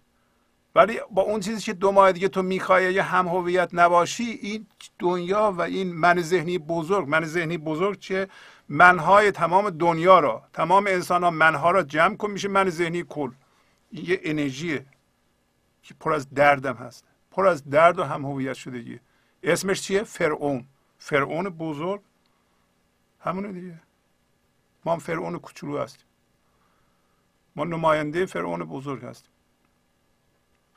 [0.75, 4.67] ولی با اون چیزی که دو ماه دیگه تو می‌خوای یه هم هویت نباشی این
[4.99, 7.07] دنیا و این من ذهنی بزرگ.
[7.07, 8.27] من ذهنی بزرگ چه
[8.69, 13.31] منهای تمام دنیا را تمام انسان ها منها را جمع کن میشه من ذهنی کل.
[13.91, 14.85] یه انرژیه
[15.83, 17.05] که پر از دردم هست.
[17.31, 18.99] پر از درد و هم هویت شدگی.
[19.43, 20.65] اسمش چیه؟ فرعون.
[20.97, 22.01] فرعون بزرگ.
[23.19, 23.79] همونه دیگه.
[24.85, 26.05] ما هم فرعون کوچولو هستیم.
[27.55, 29.31] ما نماینده فرعون بزرگ هستیم.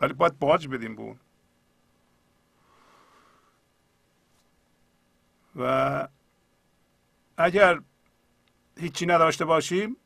[0.00, 1.20] ولی باید باج بدیم به اون.
[5.56, 6.08] و
[7.36, 7.80] اگر
[8.78, 9.96] هیچی نداشته باشیم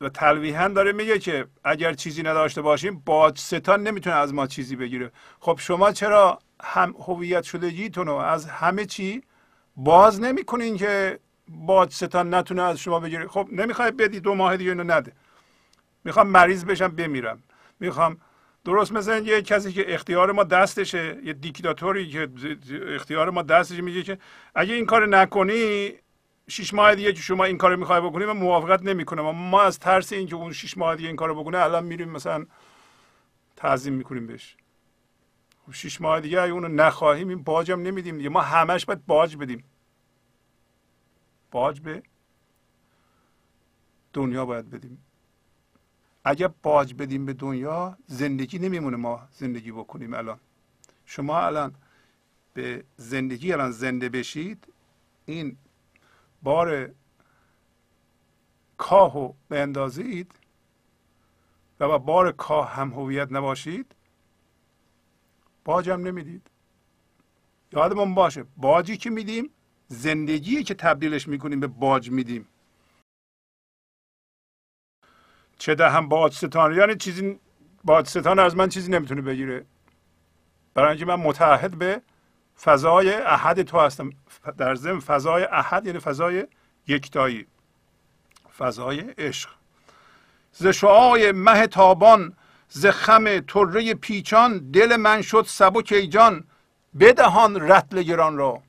[0.00, 4.76] و تلویحا داره میگه که اگر چیزی نداشته باشیم باج ستان نمی‌تونه از ما چیزی
[4.76, 5.12] بگیره.
[5.40, 9.22] خب شما چرا هم هویت شدگیتون رو از همه چی
[9.76, 13.28] باز نمی‌کنین که باج ستان نتونه از شما بگیره.
[13.28, 15.12] خب نمی‌خوای بدی دو ماه دیگه اینو نده.
[16.04, 17.42] می‌خوام مریض بشم بمیرم.
[17.80, 18.16] می‌خوام
[18.64, 22.28] درست مثل یه کسی که اختیار ما دستشه یه دیکتاتوری که
[22.94, 24.18] اختیار ما دستشه میگه که
[24.54, 25.92] اگه این کار نکنی
[26.48, 29.30] شش ماه دیگه که شما این کار می‌خوای بکنی من موافقت نمی‌کنم.
[29.30, 32.46] ما از ترس اینکه اون شش ماه دیگه این کارو بکنه الان میریم مثلا
[33.56, 34.56] تعظیم می‌کنیم بهش.
[35.66, 38.28] خب شش ماه دیگه اگه اونو نخواهیم این باجم نمیدیم دیگه.
[38.28, 39.64] ما همش باید باج بدیم.
[41.50, 42.02] باج به
[44.12, 45.04] دنیا باید بدیم.
[46.24, 50.40] اگر باج بدیم به دنیا زندگی نمیمونه ما زندگی بکنیم الان.
[51.06, 51.74] شما الان
[52.54, 54.72] به زندگی الان زنده بشید
[55.26, 55.56] این
[56.42, 56.90] بار
[58.78, 60.32] کاهو اندازید
[61.80, 63.94] و با بار کاه هم هویت نباشید
[65.64, 66.50] باج هم نمی‌دید.
[67.72, 69.50] یادمون باشه باجی که میدیم
[69.88, 72.48] زندگی که تبدیلش می‌کنیم به باج میدیم.
[75.58, 77.40] چه دهم بادستان یعنی چیزی
[77.84, 79.66] بادستان از من چیزی نمی‌تونه بگیره.
[80.74, 82.02] برای اینکه من متحد به
[82.62, 84.10] فضای احد تو هستم.
[84.58, 86.46] در ضمن فضای احد یعنی فضای
[86.86, 87.46] یکتایی.
[88.58, 89.50] فضای عشق.
[90.52, 92.36] ز شعای مه تابان
[92.68, 96.44] ز خم طره پیچان دل من شد سبک جان
[97.00, 98.62] بدهان رتل گران را.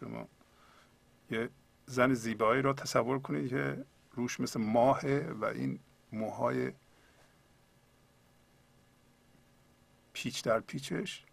[0.00, 0.28] شما
[1.30, 1.50] یه
[1.86, 5.78] زن زیبایی را تصور کنید که روش مثل ماه و این
[6.12, 6.72] موهای
[10.12, 11.24] پیچ در پیچش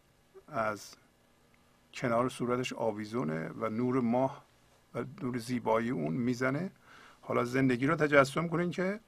[0.47, 0.95] از
[1.93, 4.45] کنار صورتش آویزونه و نور ماه
[4.95, 6.71] و نور زیبایی اون می‌زنه.
[7.21, 8.99] حالا زندگی رو تجسم کنین که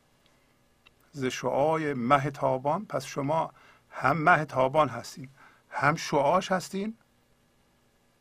[1.12, 3.54] ز شعای مه تابان پس شما
[3.90, 5.30] هم مه تابان هستین
[5.70, 6.98] هم شعاش هستین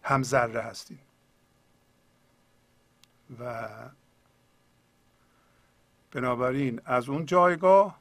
[0.03, 0.99] هم ذره هستین.
[3.41, 3.69] و
[6.11, 8.01] بنابراین از اون جایگاه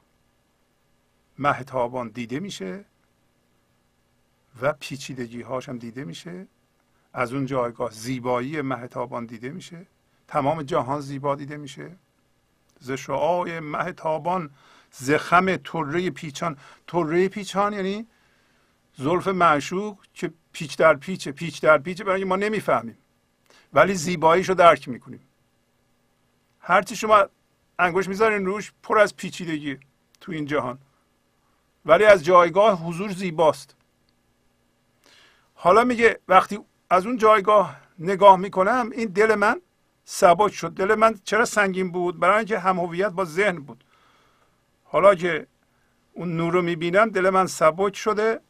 [1.38, 2.84] مه تابان دیده میشه
[4.62, 6.46] و پیچیدگی هاش هم دیده میشه.
[7.12, 9.86] از اون جایگاه زیبایی مه تابان دیده میشه.
[10.28, 11.96] تمام جهان زیبا دیده میشه.
[12.80, 14.50] ز شعاع مه تابان
[14.90, 16.56] زخم طره پیچان.
[16.86, 18.06] طره پیچان یعنی
[18.94, 22.04] زلف معشوق که پیچ در پیچه پیچ در پیچه.
[22.04, 22.98] برای ما نمی‌فهمیم.
[23.76, 25.20] ولی زیباییش رو درک می‌کنیم.
[26.60, 27.26] هرچی شما
[27.78, 29.78] انگوش می‌ذارین روش پر از پیچیدگی
[30.20, 30.78] تو این جهان.
[31.86, 33.76] ولی از جایگاه حضور زیباست.
[35.54, 36.58] حالا میگه وقتی
[36.90, 39.60] از اون جایگاه نگاه می‌کنم این دل من
[40.06, 40.70] ثبات شد.
[40.70, 43.84] دل من چرا سنگین بود؟ برای اینکه هم با ذهن بود.
[44.84, 45.46] حالا که
[46.12, 48.40] اون نور رو می‌بینم دل من سبک شده.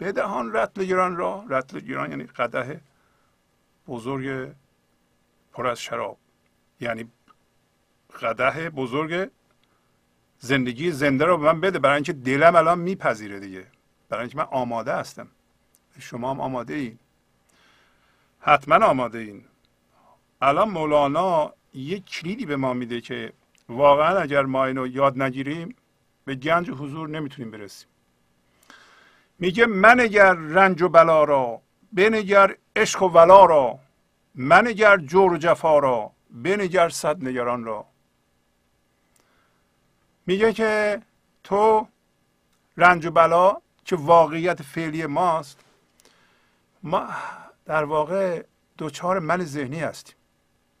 [0.00, 2.80] بدهان رتل گران را رتل گران یعنی قده
[3.88, 4.54] بزرگ
[5.52, 6.18] پر از شراب.
[6.80, 7.08] یعنی
[8.22, 9.30] قده بزرگ
[10.38, 11.78] زندگی زنده رو به من بده.
[11.78, 13.66] برای اینکه دلم الان میپذیره دیگه.
[14.08, 15.28] برای اینکه من آماده هستم.
[15.98, 16.98] شما هم آماده این
[18.40, 19.44] حتما آماده این
[20.42, 23.32] الان مولانا یک کلیدی به ما میده که
[23.68, 25.76] واقعا اگر ما اینو یاد نگیریم
[26.24, 27.88] به گنج حضور نمی‌تونیم برسیم.
[29.38, 31.60] میگه منگر رنج و بلا را
[31.92, 33.78] بنگر عشق و ولا را
[34.34, 37.86] منگر جور و جفا را بنگر صد نگران را.
[40.26, 41.02] میگه که
[41.44, 41.88] تو
[42.76, 45.60] رنج و بلا که واقعیت فعلی ماست
[46.82, 47.08] ما
[47.64, 48.44] در واقع
[48.78, 50.16] دوچار من ذهنی هستیم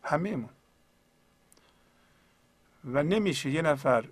[0.02, 0.48] همهمون.
[2.84, 4.04] و نمیشه یه نفر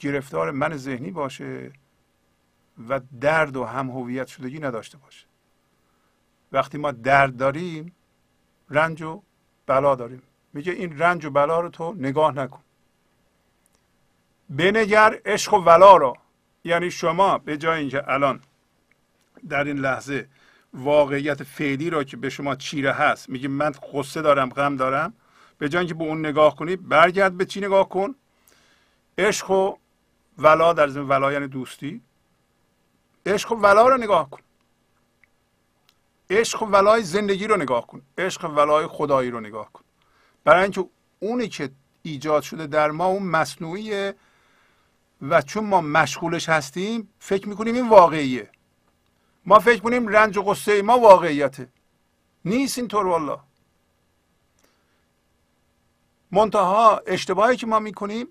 [0.00, 1.72] گرفتار من ذهنی باشه
[2.88, 5.26] و درد و هم هویت شدگی نداشته باشه.
[6.52, 7.92] وقتی ما درد داریم
[8.70, 9.22] رنج و
[9.66, 10.22] بلا داریم.
[10.52, 12.60] میگه این رنج و بلا رو تو نگاه نکن.
[14.50, 16.16] بنگر عشق و ولا رو
[16.64, 18.40] یعنی شما به جای اینکه الان
[19.48, 20.28] در این لحظه
[20.74, 25.12] واقعیت فعلی را که به شما چیره هست میگه من قصه دارم غم دارم
[25.58, 28.14] به جای اینکه به اون نگاه کنی برگرد به چی نگاه کن؟
[29.18, 29.76] عشق و
[30.38, 32.00] ولا در زمین ولا یعنی دوستی.
[33.26, 34.40] عشق و ولا رو نگاه کن.
[36.30, 38.02] عشق و ولای زندگی رو نگاه کن.
[38.18, 39.84] عشق و ولای خدایی رو نگاه کن.
[40.44, 40.84] برای اینکه
[41.20, 41.70] اونی که
[42.02, 44.14] ایجاد شده در ما اون مصنوعیه
[45.22, 48.50] و چون ما مشغولش هستیم فکر می‌کنیم این واقعیه.
[49.46, 51.68] ما فکر کنیم رنج و قصه ما واقعیته.
[52.44, 53.38] نیست اینطور والله.
[56.30, 58.26] منتها اشتباهی که ما می‌کنیم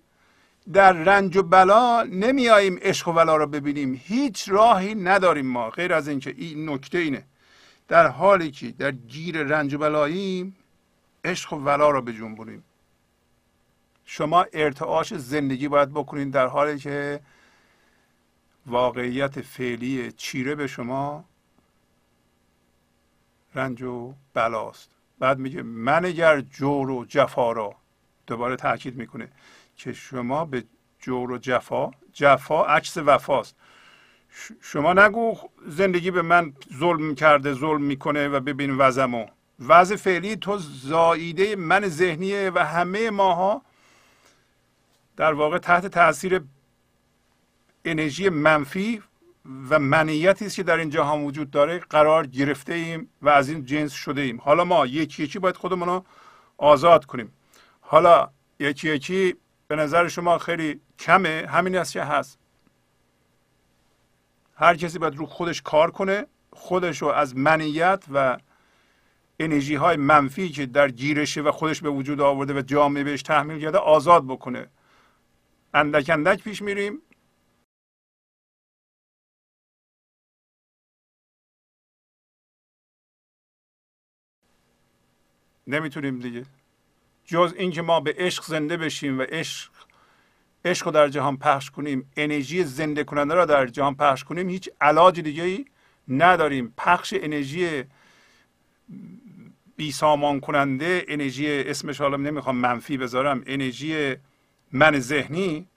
[0.74, 4.02] در رنج و بلا نمیاییم عشق و ولا رو ببینیم.
[4.04, 5.70] هیچ راهی نداریم ما.
[5.70, 7.26] غیر از اینکه این نکته اینه.
[7.88, 10.56] در حالی که در گیر رنج و بلاییم
[11.24, 12.64] عشق و ولا رو بجنبونیم
[14.06, 17.20] شما ارتعاش زندگی باید بکنید در حالی که
[18.66, 21.26] واقعیت فعلی چیره به شما
[23.56, 24.90] رنج و بلاست.
[25.20, 27.76] بعد میگه منگر جور و جفا را
[28.28, 29.28] دوباره تاکید می‌کنه
[29.76, 30.64] که شما به
[31.00, 33.56] جور و جفا جفا عکس وفاست.
[34.62, 39.26] شما نگو زندگی به من ظلم کرده ظلم می‌کنه و ببین وضعمو.
[39.60, 43.62] وضع فعلی تو زاییده من ذهنیه و همه ماها
[45.18, 46.42] در واقع تحت تاثیر
[47.86, 49.02] انرژی منفی
[49.70, 53.66] و منیتی است که در این جهان وجود داره قرار گرفته ایم و از این
[53.66, 54.42] جنس شده ایم.
[54.42, 56.06] حالا ما یکی یکی باید خودمون رو
[56.58, 57.34] آزاد کنیم.
[57.82, 58.30] حالا
[58.60, 59.36] یکی یکی
[59.68, 62.40] به نظر شما خیلی کمه همین است که هست.
[64.58, 68.38] هر کسی باید رو خودش کار کنه خودش رو از منیت و
[69.39, 73.62] انرژی های منفی که در گیرشه و خودش به وجود آورده و جامعه بهش تحمیل
[73.62, 74.68] کرده آزاد بکنه.
[75.74, 77.01] اندک اندک پیش میریم.
[85.68, 86.45] نمی‌تونیم دیگه.
[87.26, 89.76] جز اینکه ما به عشق زنده بشیم و عشق
[90.66, 94.70] عشق رو در جهان پخش کنیم انرژی زنده کننده را در جهان پخش کنیم هیچ
[94.82, 95.66] علاج دیگه ای
[96.08, 96.74] نداریم.
[96.78, 97.84] پخش انرژی
[99.78, 104.16] بی سامان کننده انرژی اسمش حالا نمی‌خوام منفی بذارم انرژی
[104.72, 105.68] من ذهنی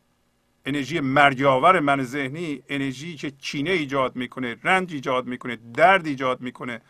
[0.67, 6.81] انرژی مرگاور من ذهنی انرژی که چینه ایجاد می‌کنه رنج ایجاد می‌کنه درد ایجاد می‌کنه.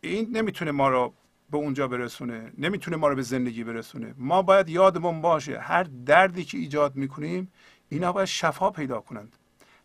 [0.00, 1.12] این نمی‌تونه ما را
[1.50, 4.14] به اونجا برسونه نمی‌تونه ما رو به زندگی برسونه.
[4.16, 7.52] ما باید یادمون باشه هر دردی که ایجاد می‌کنیم
[7.88, 9.36] اینا باید شفا پیدا کنند.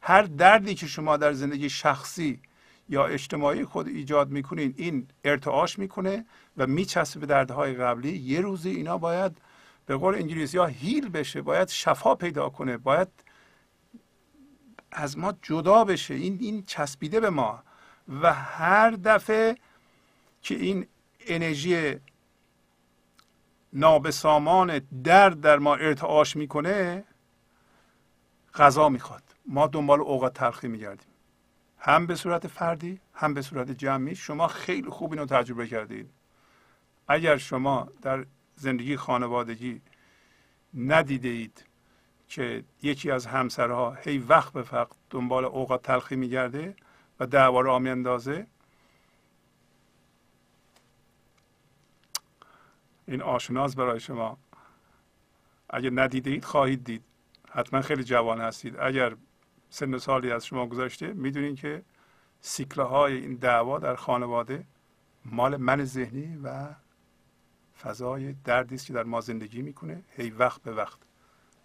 [0.01, 2.39] هر دردی که شما در زندگی شخصی
[2.89, 6.25] یا اجتماعی خود ایجاد می‌کنین این ارتعاش می‌کنه
[6.57, 8.17] و میچسبه به دردهای قبلی.
[8.17, 9.37] یه روزی اینا باید
[9.85, 13.07] به قول انگلیسی ها هیل بشه باید شفا پیدا کنه باید
[14.91, 16.13] از ما جدا بشه.
[16.13, 17.63] این این چسبیده به ما.
[18.21, 19.57] و هر دفعه
[20.41, 20.85] که این
[21.27, 21.95] انرژی
[23.73, 27.03] نابسامان درد در ما ارتعاش می‌کنه
[28.55, 29.23] غذا می‌خواد.
[29.45, 31.07] ما دنبال اوقات تلخی میگردیم.
[31.79, 34.15] هم به صورت فردی هم به صورت جمعی.
[34.15, 36.09] شما خیلی خوب اینو تجربه کردید
[37.07, 39.81] اگر شما در زندگی خانوادگی
[40.73, 41.65] ندیده اید
[42.27, 46.75] که یکی از همسرها هی وقت به وقت دنبال اوقات تلخی میگرده
[47.19, 47.75] و دعوا را
[53.07, 54.37] این آشناس برای شما.
[55.69, 57.03] اگر ندیده اید خواهید دید.
[57.49, 58.77] حتما خیلی جوان هستید.
[58.79, 59.15] اگر
[59.69, 61.83] سن سالی از شما گذاشته می‌دونین که
[62.41, 64.65] سیکله های این دعوا در خانواده
[65.25, 66.75] مال من ذهنی و
[67.81, 70.03] فضای دردی است که در ما زندگی می‌کنه.
[70.09, 70.99] هی وقت به وقت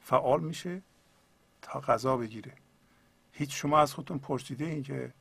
[0.01, 0.83] فعال میشه
[1.63, 2.53] تا غذا بگیره.
[3.33, 5.15] هیچ شما از خودتون پرسیده این که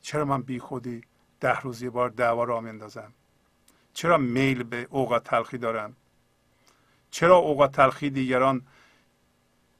[0.00, 1.00] چرا من بی خودی
[1.40, 3.12] ده روزی بار دعوا را میندازم
[4.00, 5.96] چرا میل به اوقات تلخی دارم
[7.10, 8.62] چرا اوقات تلخی دیگران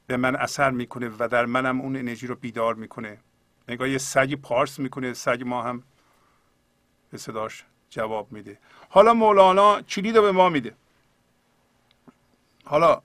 [0.07, 3.17] به من اثر می‌کنه و در منم اون انرژی رو بیدار می‌کنه؟
[3.67, 5.83] نگاه یه سگی پارس می‌کنه سگ ما هم
[7.11, 8.57] به صداش جواب میده.
[8.89, 10.75] حالا مولانا کلید رو به ما میده.
[12.65, 13.01] حالا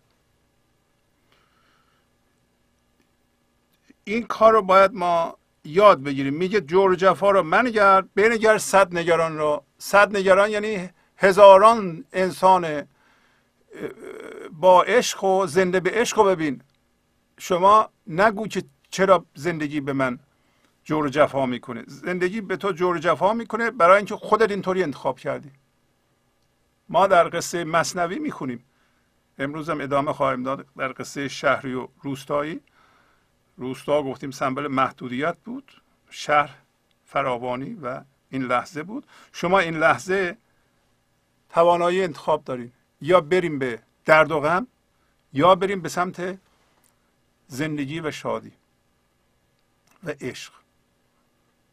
[4.04, 6.34] این کار رو باید ما یاد بگیریم.
[6.34, 9.64] میگه جور جفا رو منگر بنگر صد نگران رو.
[9.78, 12.88] صد نگران یعنی هزاران انسان
[14.52, 16.62] با عشق و زنده به عشق رو ببین.
[17.38, 20.18] شما نگو که چرا زندگی به من
[20.84, 21.84] جور جفا می‌کنه.
[21.86, 25.50] زندگی به تو جور جفا می‌کنه برای اینکه خودت اینطوری انتخاب کردی.
[26.88, 28.64] ما در قصه مصنوی می‌خونیم.
[29.38, 32.60] امروز هم ادامه خواهیم داد در قصه شهری و روستایی.
[33.56, 35.72] روستا گفتیم سمبل محدودیت بود.
[36.10, 36.50] شهر
[37.04, 38.00] فراوانی و
[38.30, 39.06] این لحظه بود.
[39.32, 40.36] شما این لحظه
[41.56, 44.66] توانایی انتخاب دارین یا بریم به درد و غم
[45.32, 46.38] یا بریم به سمت
[47.46, 48.52] زندگی و شادی
[50.04, 50.52] و عشق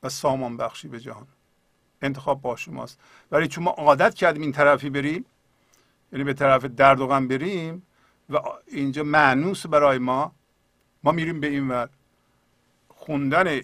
[0.03, 1.27] و سامان بخشی به جهان.
[2.01, 2.99] انتخاب با شماست.
[3.31, 5.25] ولی چون ما عادت کردیم این طرفی بریم
[6.11, 7.88] یعنی به طرف درد و غم بریم
[8.29, 10.31] و اینجا معنوس برای ما
[11.03, 11.89] ما میریم به این ور.
[12.89, 13.61] خوندن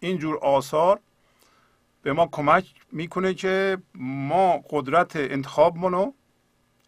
[0.00, 1.00] اینجور آثار
[2.02, 6.14] به ما کمک می‌کنه که ما قدرت انتخاب رو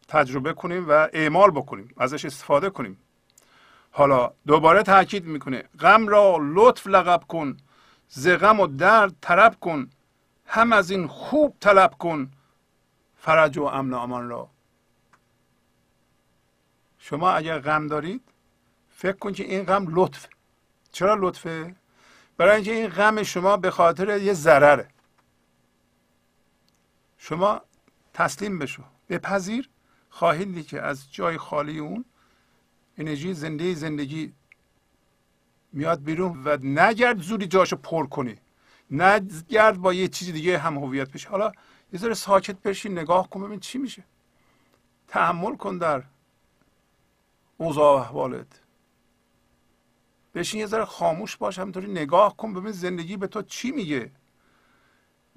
[0.08, 2.98] تجربه کنیم و اعمال بکنیم ازش استفاده کنیم.
[3.90, 7.56] حالا دوباره تاکید می‌کنه غم را لطف لقب کن
[8.08, 9.90] ز غم و درد طرب کن
[10.46, 12.30] هم از این خوب طلب کن
[13.16, 14.48] فرج و امن و امان را.
[16.98, 18.22] شما اگر غم دارید
[18.88, 20.26] فکر کن که این غم لطف.
[20.92, 21.74] چرا لطفه؟
[22.36, 24.88] برای اینکه این غم شما به خاطر یه ضرره.
[27.26, 27.60] شما
[28.14, 28.82] تسلیم بشو.
[29.08, 29.70] بپذیر
[30.10, 32.04] خواهید دید که از جای خالی اون
[32.98, 34.32] انرژی زنده زندگی
[35.72, 38.34] میاد بیرون و نگرد زودی جاشو پر کنی.
[38.90, 41.52] نگرد با یه چیزی دیگه هم هویت بشه حالا
[41.92, 44.04] یه ذره ساکت بشی نگاه کن ببین چی میشه.
[45.08, 46.02] تحمل کن در
[47.56, 48.60] اوضاع و احوالت.
[50.34, 54.10] بشین یه ذره خاموش باش همینطوری نگاه کن ببین زندگی به تو چی میگه.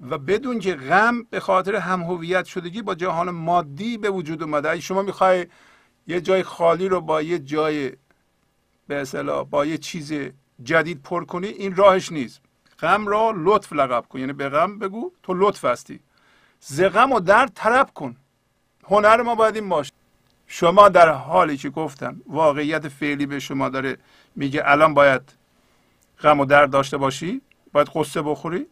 [0.00, 4.70] و بدون که غم به خاطر هم هویت شدگی با جهان مادی به وجود اومده.
[4.70, 5.46] اگه شما می‌خوای
[6.06, 7.92] یه جای خالی رو با یه جای
[8.86, 10.12] به اصطلاح با یه چیز
[10.64, 12.40] جدید پر کنی این راهش نیست.
[12.80, 14.18] غم را لطف لقب کن.
[14.18, 16.00] یعنی به غم بگو تو لطف هستی.
[16.60, 18.16] ز غم و درد طرب کن.
[18.84, 19.92] هنر ما باید این باشه.
[20.46, 23.96] شما در حالی که گفتم واقعیت فعلی به شما داره
[24.36, 25.22] میگه الان باید
[26.20, 27.40] غم و درد داشته باشی
[27.72, 28.66] باید قصه بخوری.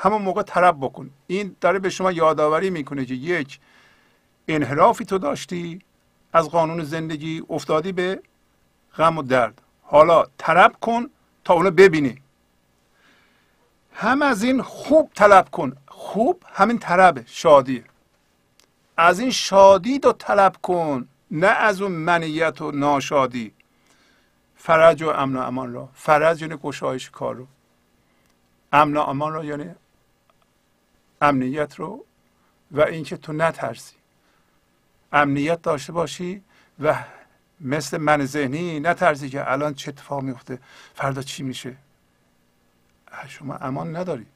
[0.00, 1.10] همون موقع طرب بکن.
[1.26, 3.60] این داره به شما یادآوری می‌کنه که یک
[4.48, 5.78] انحرافی تو داشتی
[6.32, 8.22] از قانون زندگی افتادی به
[8.96, 9.62] غم و درد.
[9.82, 11.10] حالا طلب کن
[11.44, 12.22] تا اونو ببینی.
[13.92, 15.76] هم از این خوب طلب کن.
[15.86, 17.84] خوب همین طلبه شادی.
[18.96, 23.52] از این شادی تو طلب کن نه از اون منیت و ناشادی.
[24.56, 25.88] فرج و امن و امان را.
[25.94, 27.46] فرج یعنی گشایش کار رو.
[28.72, 29.74] امن و امان را یعنی
[31.20, 32.04] امنیت رو
[32.70, 33.96] و اینکه تو نترسی.
[35.12, 36.42] امنیت داشته باشی
[36.80, 37.04] و
[37.60, 40.58] مثل من ذهنی نترسی که الان چه اتفاق میفته
[40.94, 41.76] فردا چی میشه.
[43.28, 44.26] شما امان نداری.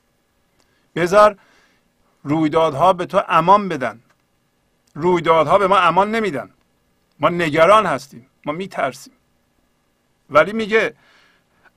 [0.95, 1.39] بذار
[2.23, 4.01] رویدادها به تو امان بدن.
[4.95, 6.51] رویدادها به ما امان نمیدن.
[7.21, 8.27] ما نگران هستیم.
[8.47, 9.15] ما میترسیم.
[10.31, 10.95] ولی میگه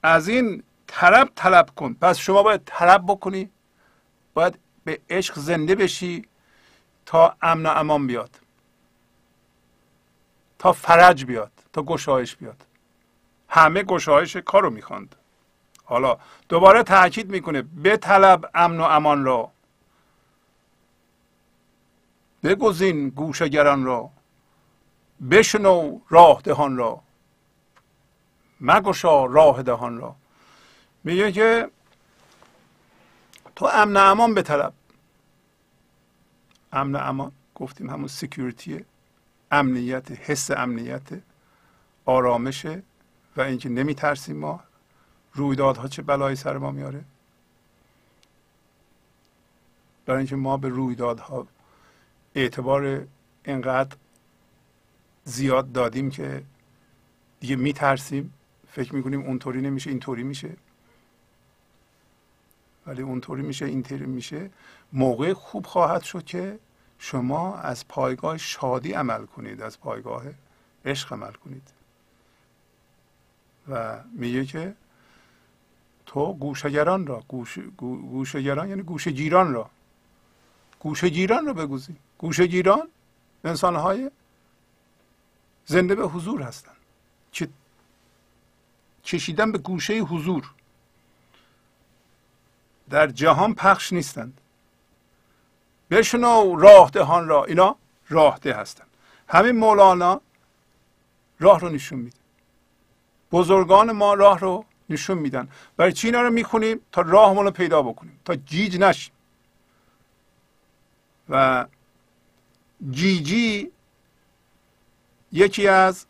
[0.04, 1.94] از این طلب طلب کن.
[1.94, 3.50] پس شما باید طلب بکنی.
[4.34, 6.28] باید به عشق زنده بشی
[7.06, 8.40] تا امن و امان بیاد.
[10.60, 12.66] تا فرج بیاد تا گشایش بیاد.
[13.50, 15.16] همه گشایش کارو می‌خواند.
[15.86, 16.18] حالا
[16.50, 19.52] دوباره تاکید می‌کنه به طلب امن و امان را.
[22.44, 24.10] بگزین گوشگران را.
[25.32, 27.02] بشنو راه دهان را.
[28.62, 30.16] مگشا راه دهان را.
[31.04, 31.70] میگه که
[33.56, 34.74] تو امن امان به طلب.
[36.74, 38.86] امن امان گفتیم همون سکیوریتی
[39.52, 41.08] امنیت حس امنیت
[42.06, 42.84] آرامشه
[43.38, 44.64] و اینکه نمیترسیم ما.
[45.34, 47.04] رویدادها چه بلایی سر ما میاره.
[50.06, 51.48] برای اینکه ما به رویدادها
[52.36, 53.08] اعتبار
[53.46, 53.96] اینقدر
[55.24, 56.44] زیاد دادیم که
[57.40, 58.34] دیگه میترسیم.
[58.68, 60.50] فکر می‌کنیم اونطوری نمیشه اینطوری میشه.
[62.88, 64.50] ولی اونطوری میشه اینطوری میشه.
[64.94, 66.60] موقع خوب خواهد شد که
[67.00, 70.24] شما از پایگاه شادی عمل کنید از پایگاه
[70.86, 71.70] عشق عمل کنید.
[73.70, 74.76] و میگه که
[76.06, 79.70] تو گوشگران را گوش گوشگران یعنی گوشه گیران را
[80.80, 82.88] گوشه گیران را بگوزید گوشه گیران
[83.44, 84.12] انسان های
[85.66, 86.76] زنده به حضور هستند.
[87.32, 87.50] که
[89.04, 90.52] کشیدن به گوشه حضور.
[92.90, 94.42] در جهان پخش نیستند.
[95.92, 97.76] بشنو راه دهان را اینا
[98.10, 98.88] راه ده هستند.
[99.30, 100.22] همین مولانا
[101.40, 102.18] راه رو نشون میده.
[103.32, 105.48] بزرگان ما راه رو نشون میدن.
[105.78, 108.20] برای چی اینا رو می‌خونیم؟ تا راهمون رو پیدا بکنیم.
[108.26, 109.14] تا جیج نشیم.
[111.30, 111.66] و
[112.92, 113.72] جیجی
[115.32, 116.06] یکی از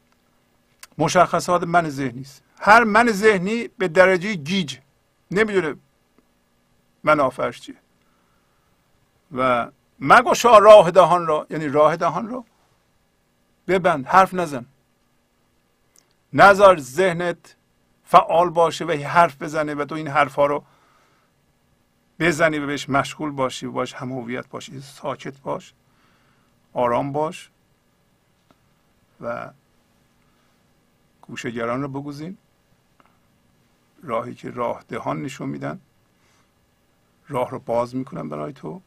[0.98, 2.44] مشخصات من ذهنی است.
[2.60, 4.78] هر من ذهنی به درجه جیج.
[5.32, 5.76] نمی‌دونه
[7.06, 7.76] منافعش چیه؟
[9.36, 12.44] و مگشا راه دهان را یعنی راه دهان را
[13.68, 14.66] ببند حرف نزن.
[16.34, 17.56] نظر ذهنت
[18.04, 20.64] فعال باشه و حرف بزنه و تو این حرف ها رو
[22.20, 25.74] بزنی و بهش مشغول باشی و باش هم هویت باشی ساکت باش
[26.74, 27.50] آرام باش
[29.22, 29.50] و
[31.22, 32.38] گوشگران رو بگوزین.
[34.04, 35.80] راهی که راه دهان نشون میدن.
[37.28, 38.82] راه رو باز می‌کنن برای تو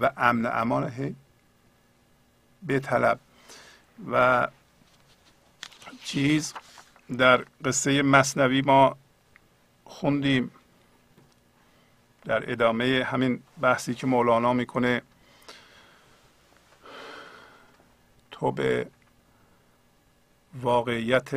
[0.00, 1.16] و امن امان هی
[2.62, 3.20] به طلب.
[4.10, 4.48] و
[6.04, 6.54] چیز
[7.18, 8.96] در قصه مصنوی ما
[9.84, 10.50] خوندیم.
[12.24, 15.02] در ادامه همین بحثی که مولانا می‌کنه.
[18.30, 18.90] تو به
[20.54, 21.30] واقعیت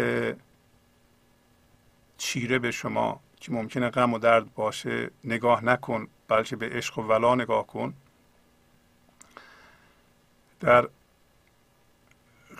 [2.17, 6.07] چیره به شما که ممکنه غم و درد باشه نگاه نکن.
[6.27, 7.93] بلکه به عشق و ولا نگاه کن.
[10.59, 10.89] در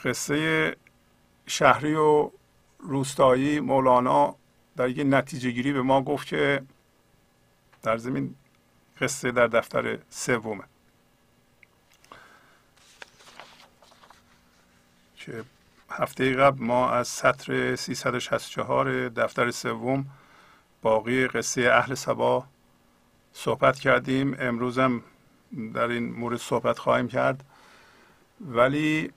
[0.04, 0.76] قصه
[1.48, 2.32] شهری و
[2.80, 4.36] روستایی مولانا
[4.76, 6.64] در یک نتیجه گیری به ما گفت که
[7.84, 8.36] در زمین
[9.02, 10.64] قصه در دفتر سومه.
[15.16, 15.44] که
[15.90, 20.06] هفته قبل ما از سطر 364 دفتر سوم
[20.82, 22.48] باقی قصه اهل سبا
[23.38, 24.36] صحبت کردیم.
[24.40, 25.04] امروزم
[25.74, 27.44] در این مورد صحبت خواهیم کرد.
[28.42, 29.12] ولی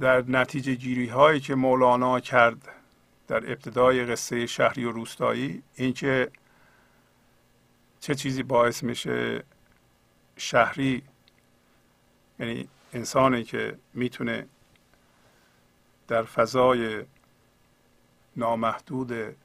[0.00, 2.68] در نتیجه گیری هایی که مولانا کرد
[3.28, 6.30] در ابتدای قصه شهری و روستایی اینکه
[8.00, 9.44] چه چیزی باعث میشه
[10.36, 11.02] شهری
[12.38, 14.46] یعنی انسانی که می‌تونه
[16.08, 17.04] در فضای
[18.36, 19.36] نامحدود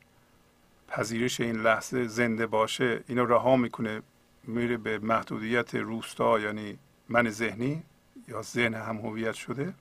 [0.88, 4.02] پذیرش این لحظه زنده باشه اینو رها می‌کنه
[4.44, 6.80] میره به محدودیت روستا یعنی
[7.10, 7.84] من ذهنی
[8.28, 9.74] یا ذهن هم هویت شده.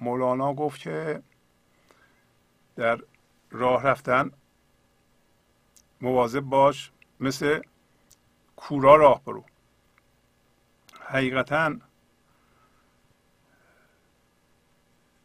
[0.00, 1.22] مولانا گفت که
[2.76, 3.00] در
[3.50, 4.30] راه رفتن
[6.00, 7.62] مواظب باش مثل
[8.56, 9.44] کورا راه برو.
[11.00, 11.76] حقیقتا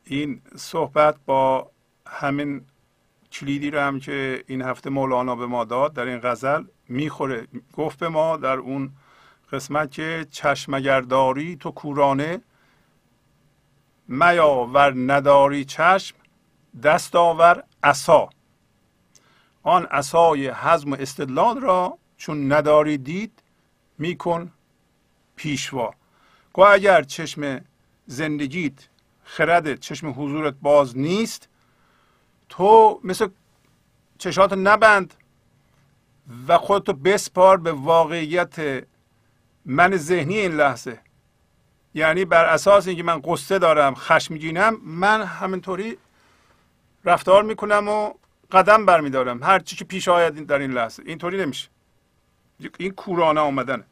[0.06, 1.72] این صحبت با
[2.08, 2.66] همین
[3.32, 7.47] کلیدی رو هم که این هفته مولانا به ما داد در این غزل می‌خوره.
[7.78, 8.91] گفت به ما در اون
[9.52, 12.41] قسمت که چشمگرداری تو کورانه
[14.08, 16.16] میا ور نداری چشم
[16.84, 18.30] دست آور عصا.
[19.64, 23.43] آن عصای حزم و استدلال را چون نداری دید
[23.97, 24.52] میکن
[25.36, 25.93] پیشوا.
[26.54, 27.62] گو اگر چشم
[28.06, 28.88] زندگیت
[29.32, 31.49] خردت چشم حضورت باز نیست.
[32.49, 33.27] تو مثل
[34.17, 35.13] چشات نبند
[36.47, 38.86] و خودتو بسپار به واقعیت
[39.65, 40.99] من ذهنی این لحظه.
[41.93, 45.97] یعنی بر اساس اینکه من قصه دارم خشمگینم من همینطوری
[47.05, 48.13] رفتار می‌کنم و
[48.51, 49.43] قدم برمیدارم.
[49.43, 51.03] هر چی که پیش آید در این لحظه.
[51.05, 51.69] اینطوری نمیشه.
[52.77, 53.84] این کورانه آمدن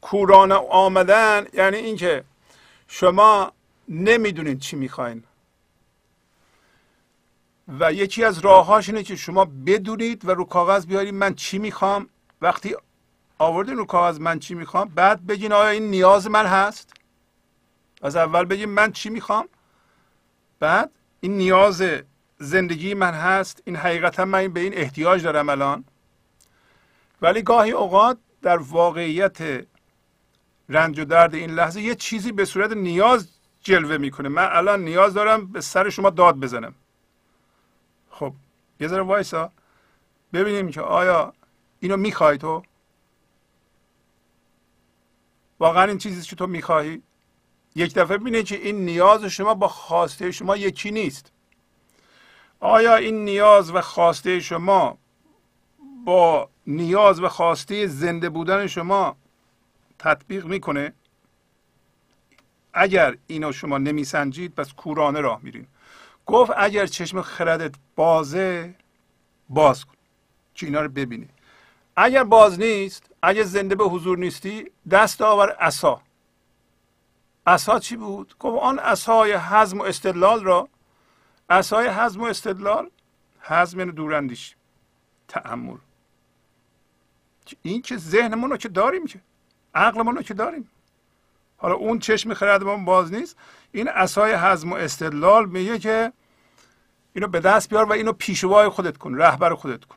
[0.00, 2.24] کورانه آمدن یعنی اینکه
[2.88, 3.52] شما
[3.88, 5.24] نمی‌دونید چی می‌خواین.
[7.68, 12.08] و یکی از راههاش اینه که شما بدونید و رو کاغذ بیارید من چی می‌خوام.
[12.40, 12.76] وقتی
[13.38, 16.92] آوردین رو کاغذ من چی می‌خوام بعد بگین آیا این نیاز من هست؟
[18.02, 19.48] از اول بگیم من چی می‌خوام.
[20.60, 21.82] بعد این نیاز
[22.38, 23.62] زندگی من هست.
[23.64, 25.84] این حقیقتا من به این احتیاج دارم الان.
[27.22, 29.66] ولی گاهی اوقات در واقعیت
[30.68, 33.28] رنج و درد این لحظه یه چیزی به صورت نیاز
[33.62, 34.28] جلوه می‌کنه.
[34.28, 36.74] من الان نیاز دارم به سر شما داد بزنم.
[38.10, 38.32] خب
[38.80, 39.52] یه ذره وایسا.
[40.32, 41.32] ببینیم که آیا
[41.80, 42.62] اینو می‌خوای تو؟
[45.60, 47.02] واقعا این چیزی که تو می‌خواهی
[47.74, 51.32] یک دفعه ببینید که این نیاز شما با خواسته شما یکی نیست.
[52.60, 54.98] آیا این نیاز و خواسته شما
[56.04, 59.16] با نیاز و خواسته زنده بودن شما
[59.98, 60.92] تطبیق می‌کنه؟
[62.72, 65.66] اگر اینو شما نمیسنجید پس کورانه راه میرین.
[66.26, 68.74] گفت اگر چشم خردت بازه
[69.48, 69.94] باز کن.
[70.54, 71.28] که اینا رو ببینی.
[71.96, 76.00] اگر باز نیست اگر زنده به حضور نیستی دست آور عصا.
[77.46, 80.68] عصا چی بود؟ گفت آن عصای حزم و استدلال را
[81.50, 82.90] عصای حزم و استدلال
[83.40, 84.56] حزم یعنی دوراندیش
[85.28, 85.76] تأمل.
[87.62, 89.20] این که ذهنمون رو که داریم که
[89.74, 90.68] عقلمون رو که داریم.
[91.62, 93.36] حالا اون چشم خردمون باز نیست.
[93.72, 96.12] این اسای حزم و استدلال میگه که
[97.14, 99.96] اینو به دست بیار و اینو پیشوای خودت کن رهبر خودت کن.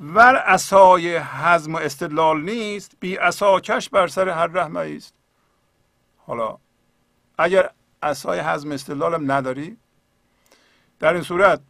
[0.00, 3.18] ور اسای حزم و استدلال نیست بی
[3.64, 5.14] کش بر سر هر رحمه است
[6.16, 6.58] حالا
[7.38, 7.70] اگر
[8.02, 9.76] اسای حزم استدلال هم نداری
[10.98, 11.60] در این صورت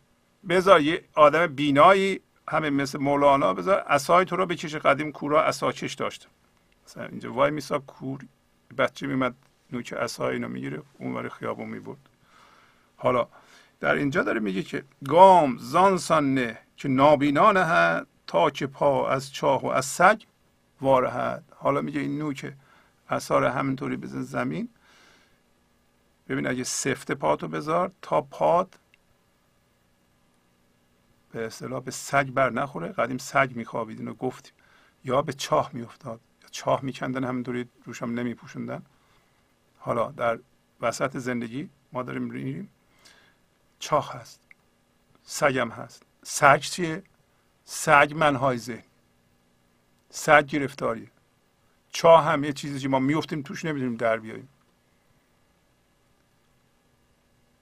[0.48, 5.94] بذار یه آدم بینایی همه مثل مولانا بذار اسای تو رو بکشه قدیم کورا اساکش
[5.94, 6.28] داشت.
[6.86, 8.20] مثلا اینجا وای میسا کور
[8.78, 9.34] بچه میمد
[9.72, 12.08] نوک اسای اینو می‌گیره اونور خیابون می‌برد.
[12.96, 13.28] حالا
[13.80, 19.32] در اینجا داره میگه که گام زانسان نه که نابینا نهد تا که پا از
[19.32, 20.22] چاه و از سگ
[20.80, 21.44] وارهد.
[21.56, 22.52] حالا میگه این نوک
[23.08, 24.68] اثار همینطوری بزن زمین.
[26.28, 28.78] ببین اگه سفته پاتو بذار تا پات
[31.32, 32.88] به اصطلاح به سگ بر نخوره.
[32.88, 34.52] قدیم سگ میخوابید اینو گفتیم.
[35.04, 36.20] یا به چاه میافتاد.
[36.20, 36.25] یا
[36.56, 38.82] چاه میکندن همینطوری روش هم نمیپوشوندن.
[39.78, 40.38] حالا در
[40.80, 42.68] وسط زندگی ما داریم میریم
[43.78, 44.40] چاه هست
[45.24, 46.02] سگم هست.
[46.22, 47.02] سگ چیه؟
[47.64, 48.82] سگ منهای ذهن.
[50.10, 51.10] سگ گرفتاریه
[51.90, 54.48] چاه هم یه چیزی که ما میفتیم توش نمی‌دونیم در بیاییم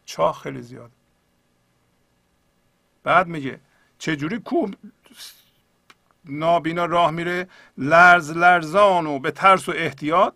[0.05, 0.91] چاه خیلی زیاد
[3.03, 3.61] بعد میگه
[3.99, 4.71] چجوری کوه
[6.25, 7.49] نابینا راه میره
[7.79, 10.35] لرز لرزان و به ترس و احتیاط.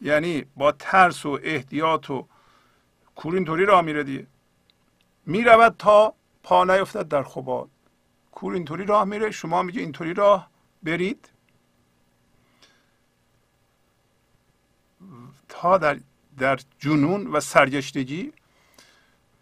[0.00, 2.26] یعنی با ترس و احتیاط و
[3.14, 4.26] کور اینطوری راه میره دیگه.
[5.26, 7.68] می‌رود تا پا نیفتد در خوبات
[8.32, 9.30] کور اینطوری راه میره.
[9.30, 10.50] شما میگه اینطوری راه
[10.82, 11.28] برید.
[15.48, 16.00] تا در
[16.38, 18.32] در جنون و سرگشتگی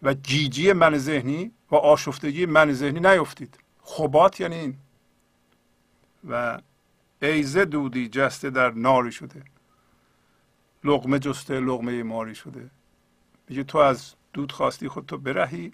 [0.03, 3.59] و جیجی من ذهنی و آشفتگی من ذهنی نیفتید.
[3.81, 4.77] خوبات یعنی این.
[6.29, 6.59] و
[7.21, 9.43] ایزه دودی جسته در ناری شده.
[10.83, 12.69] لغمه جسته لغمه ماری شده.
[13.49, 15.73] میگه تو از دود خواستی خودتو برهی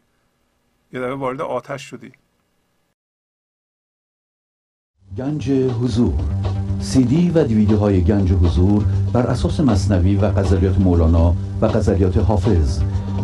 [0.94, 2.12] یه دفعه وارد آتش شدی.
[5.18, 6.14] گنج حضور.
[6.80, 12.18] سی دی و دیویدیو های گنج حضور بر اساس مصنوی و غزلیات مولانا و غزلیات
[12.18, 12.82] حافظ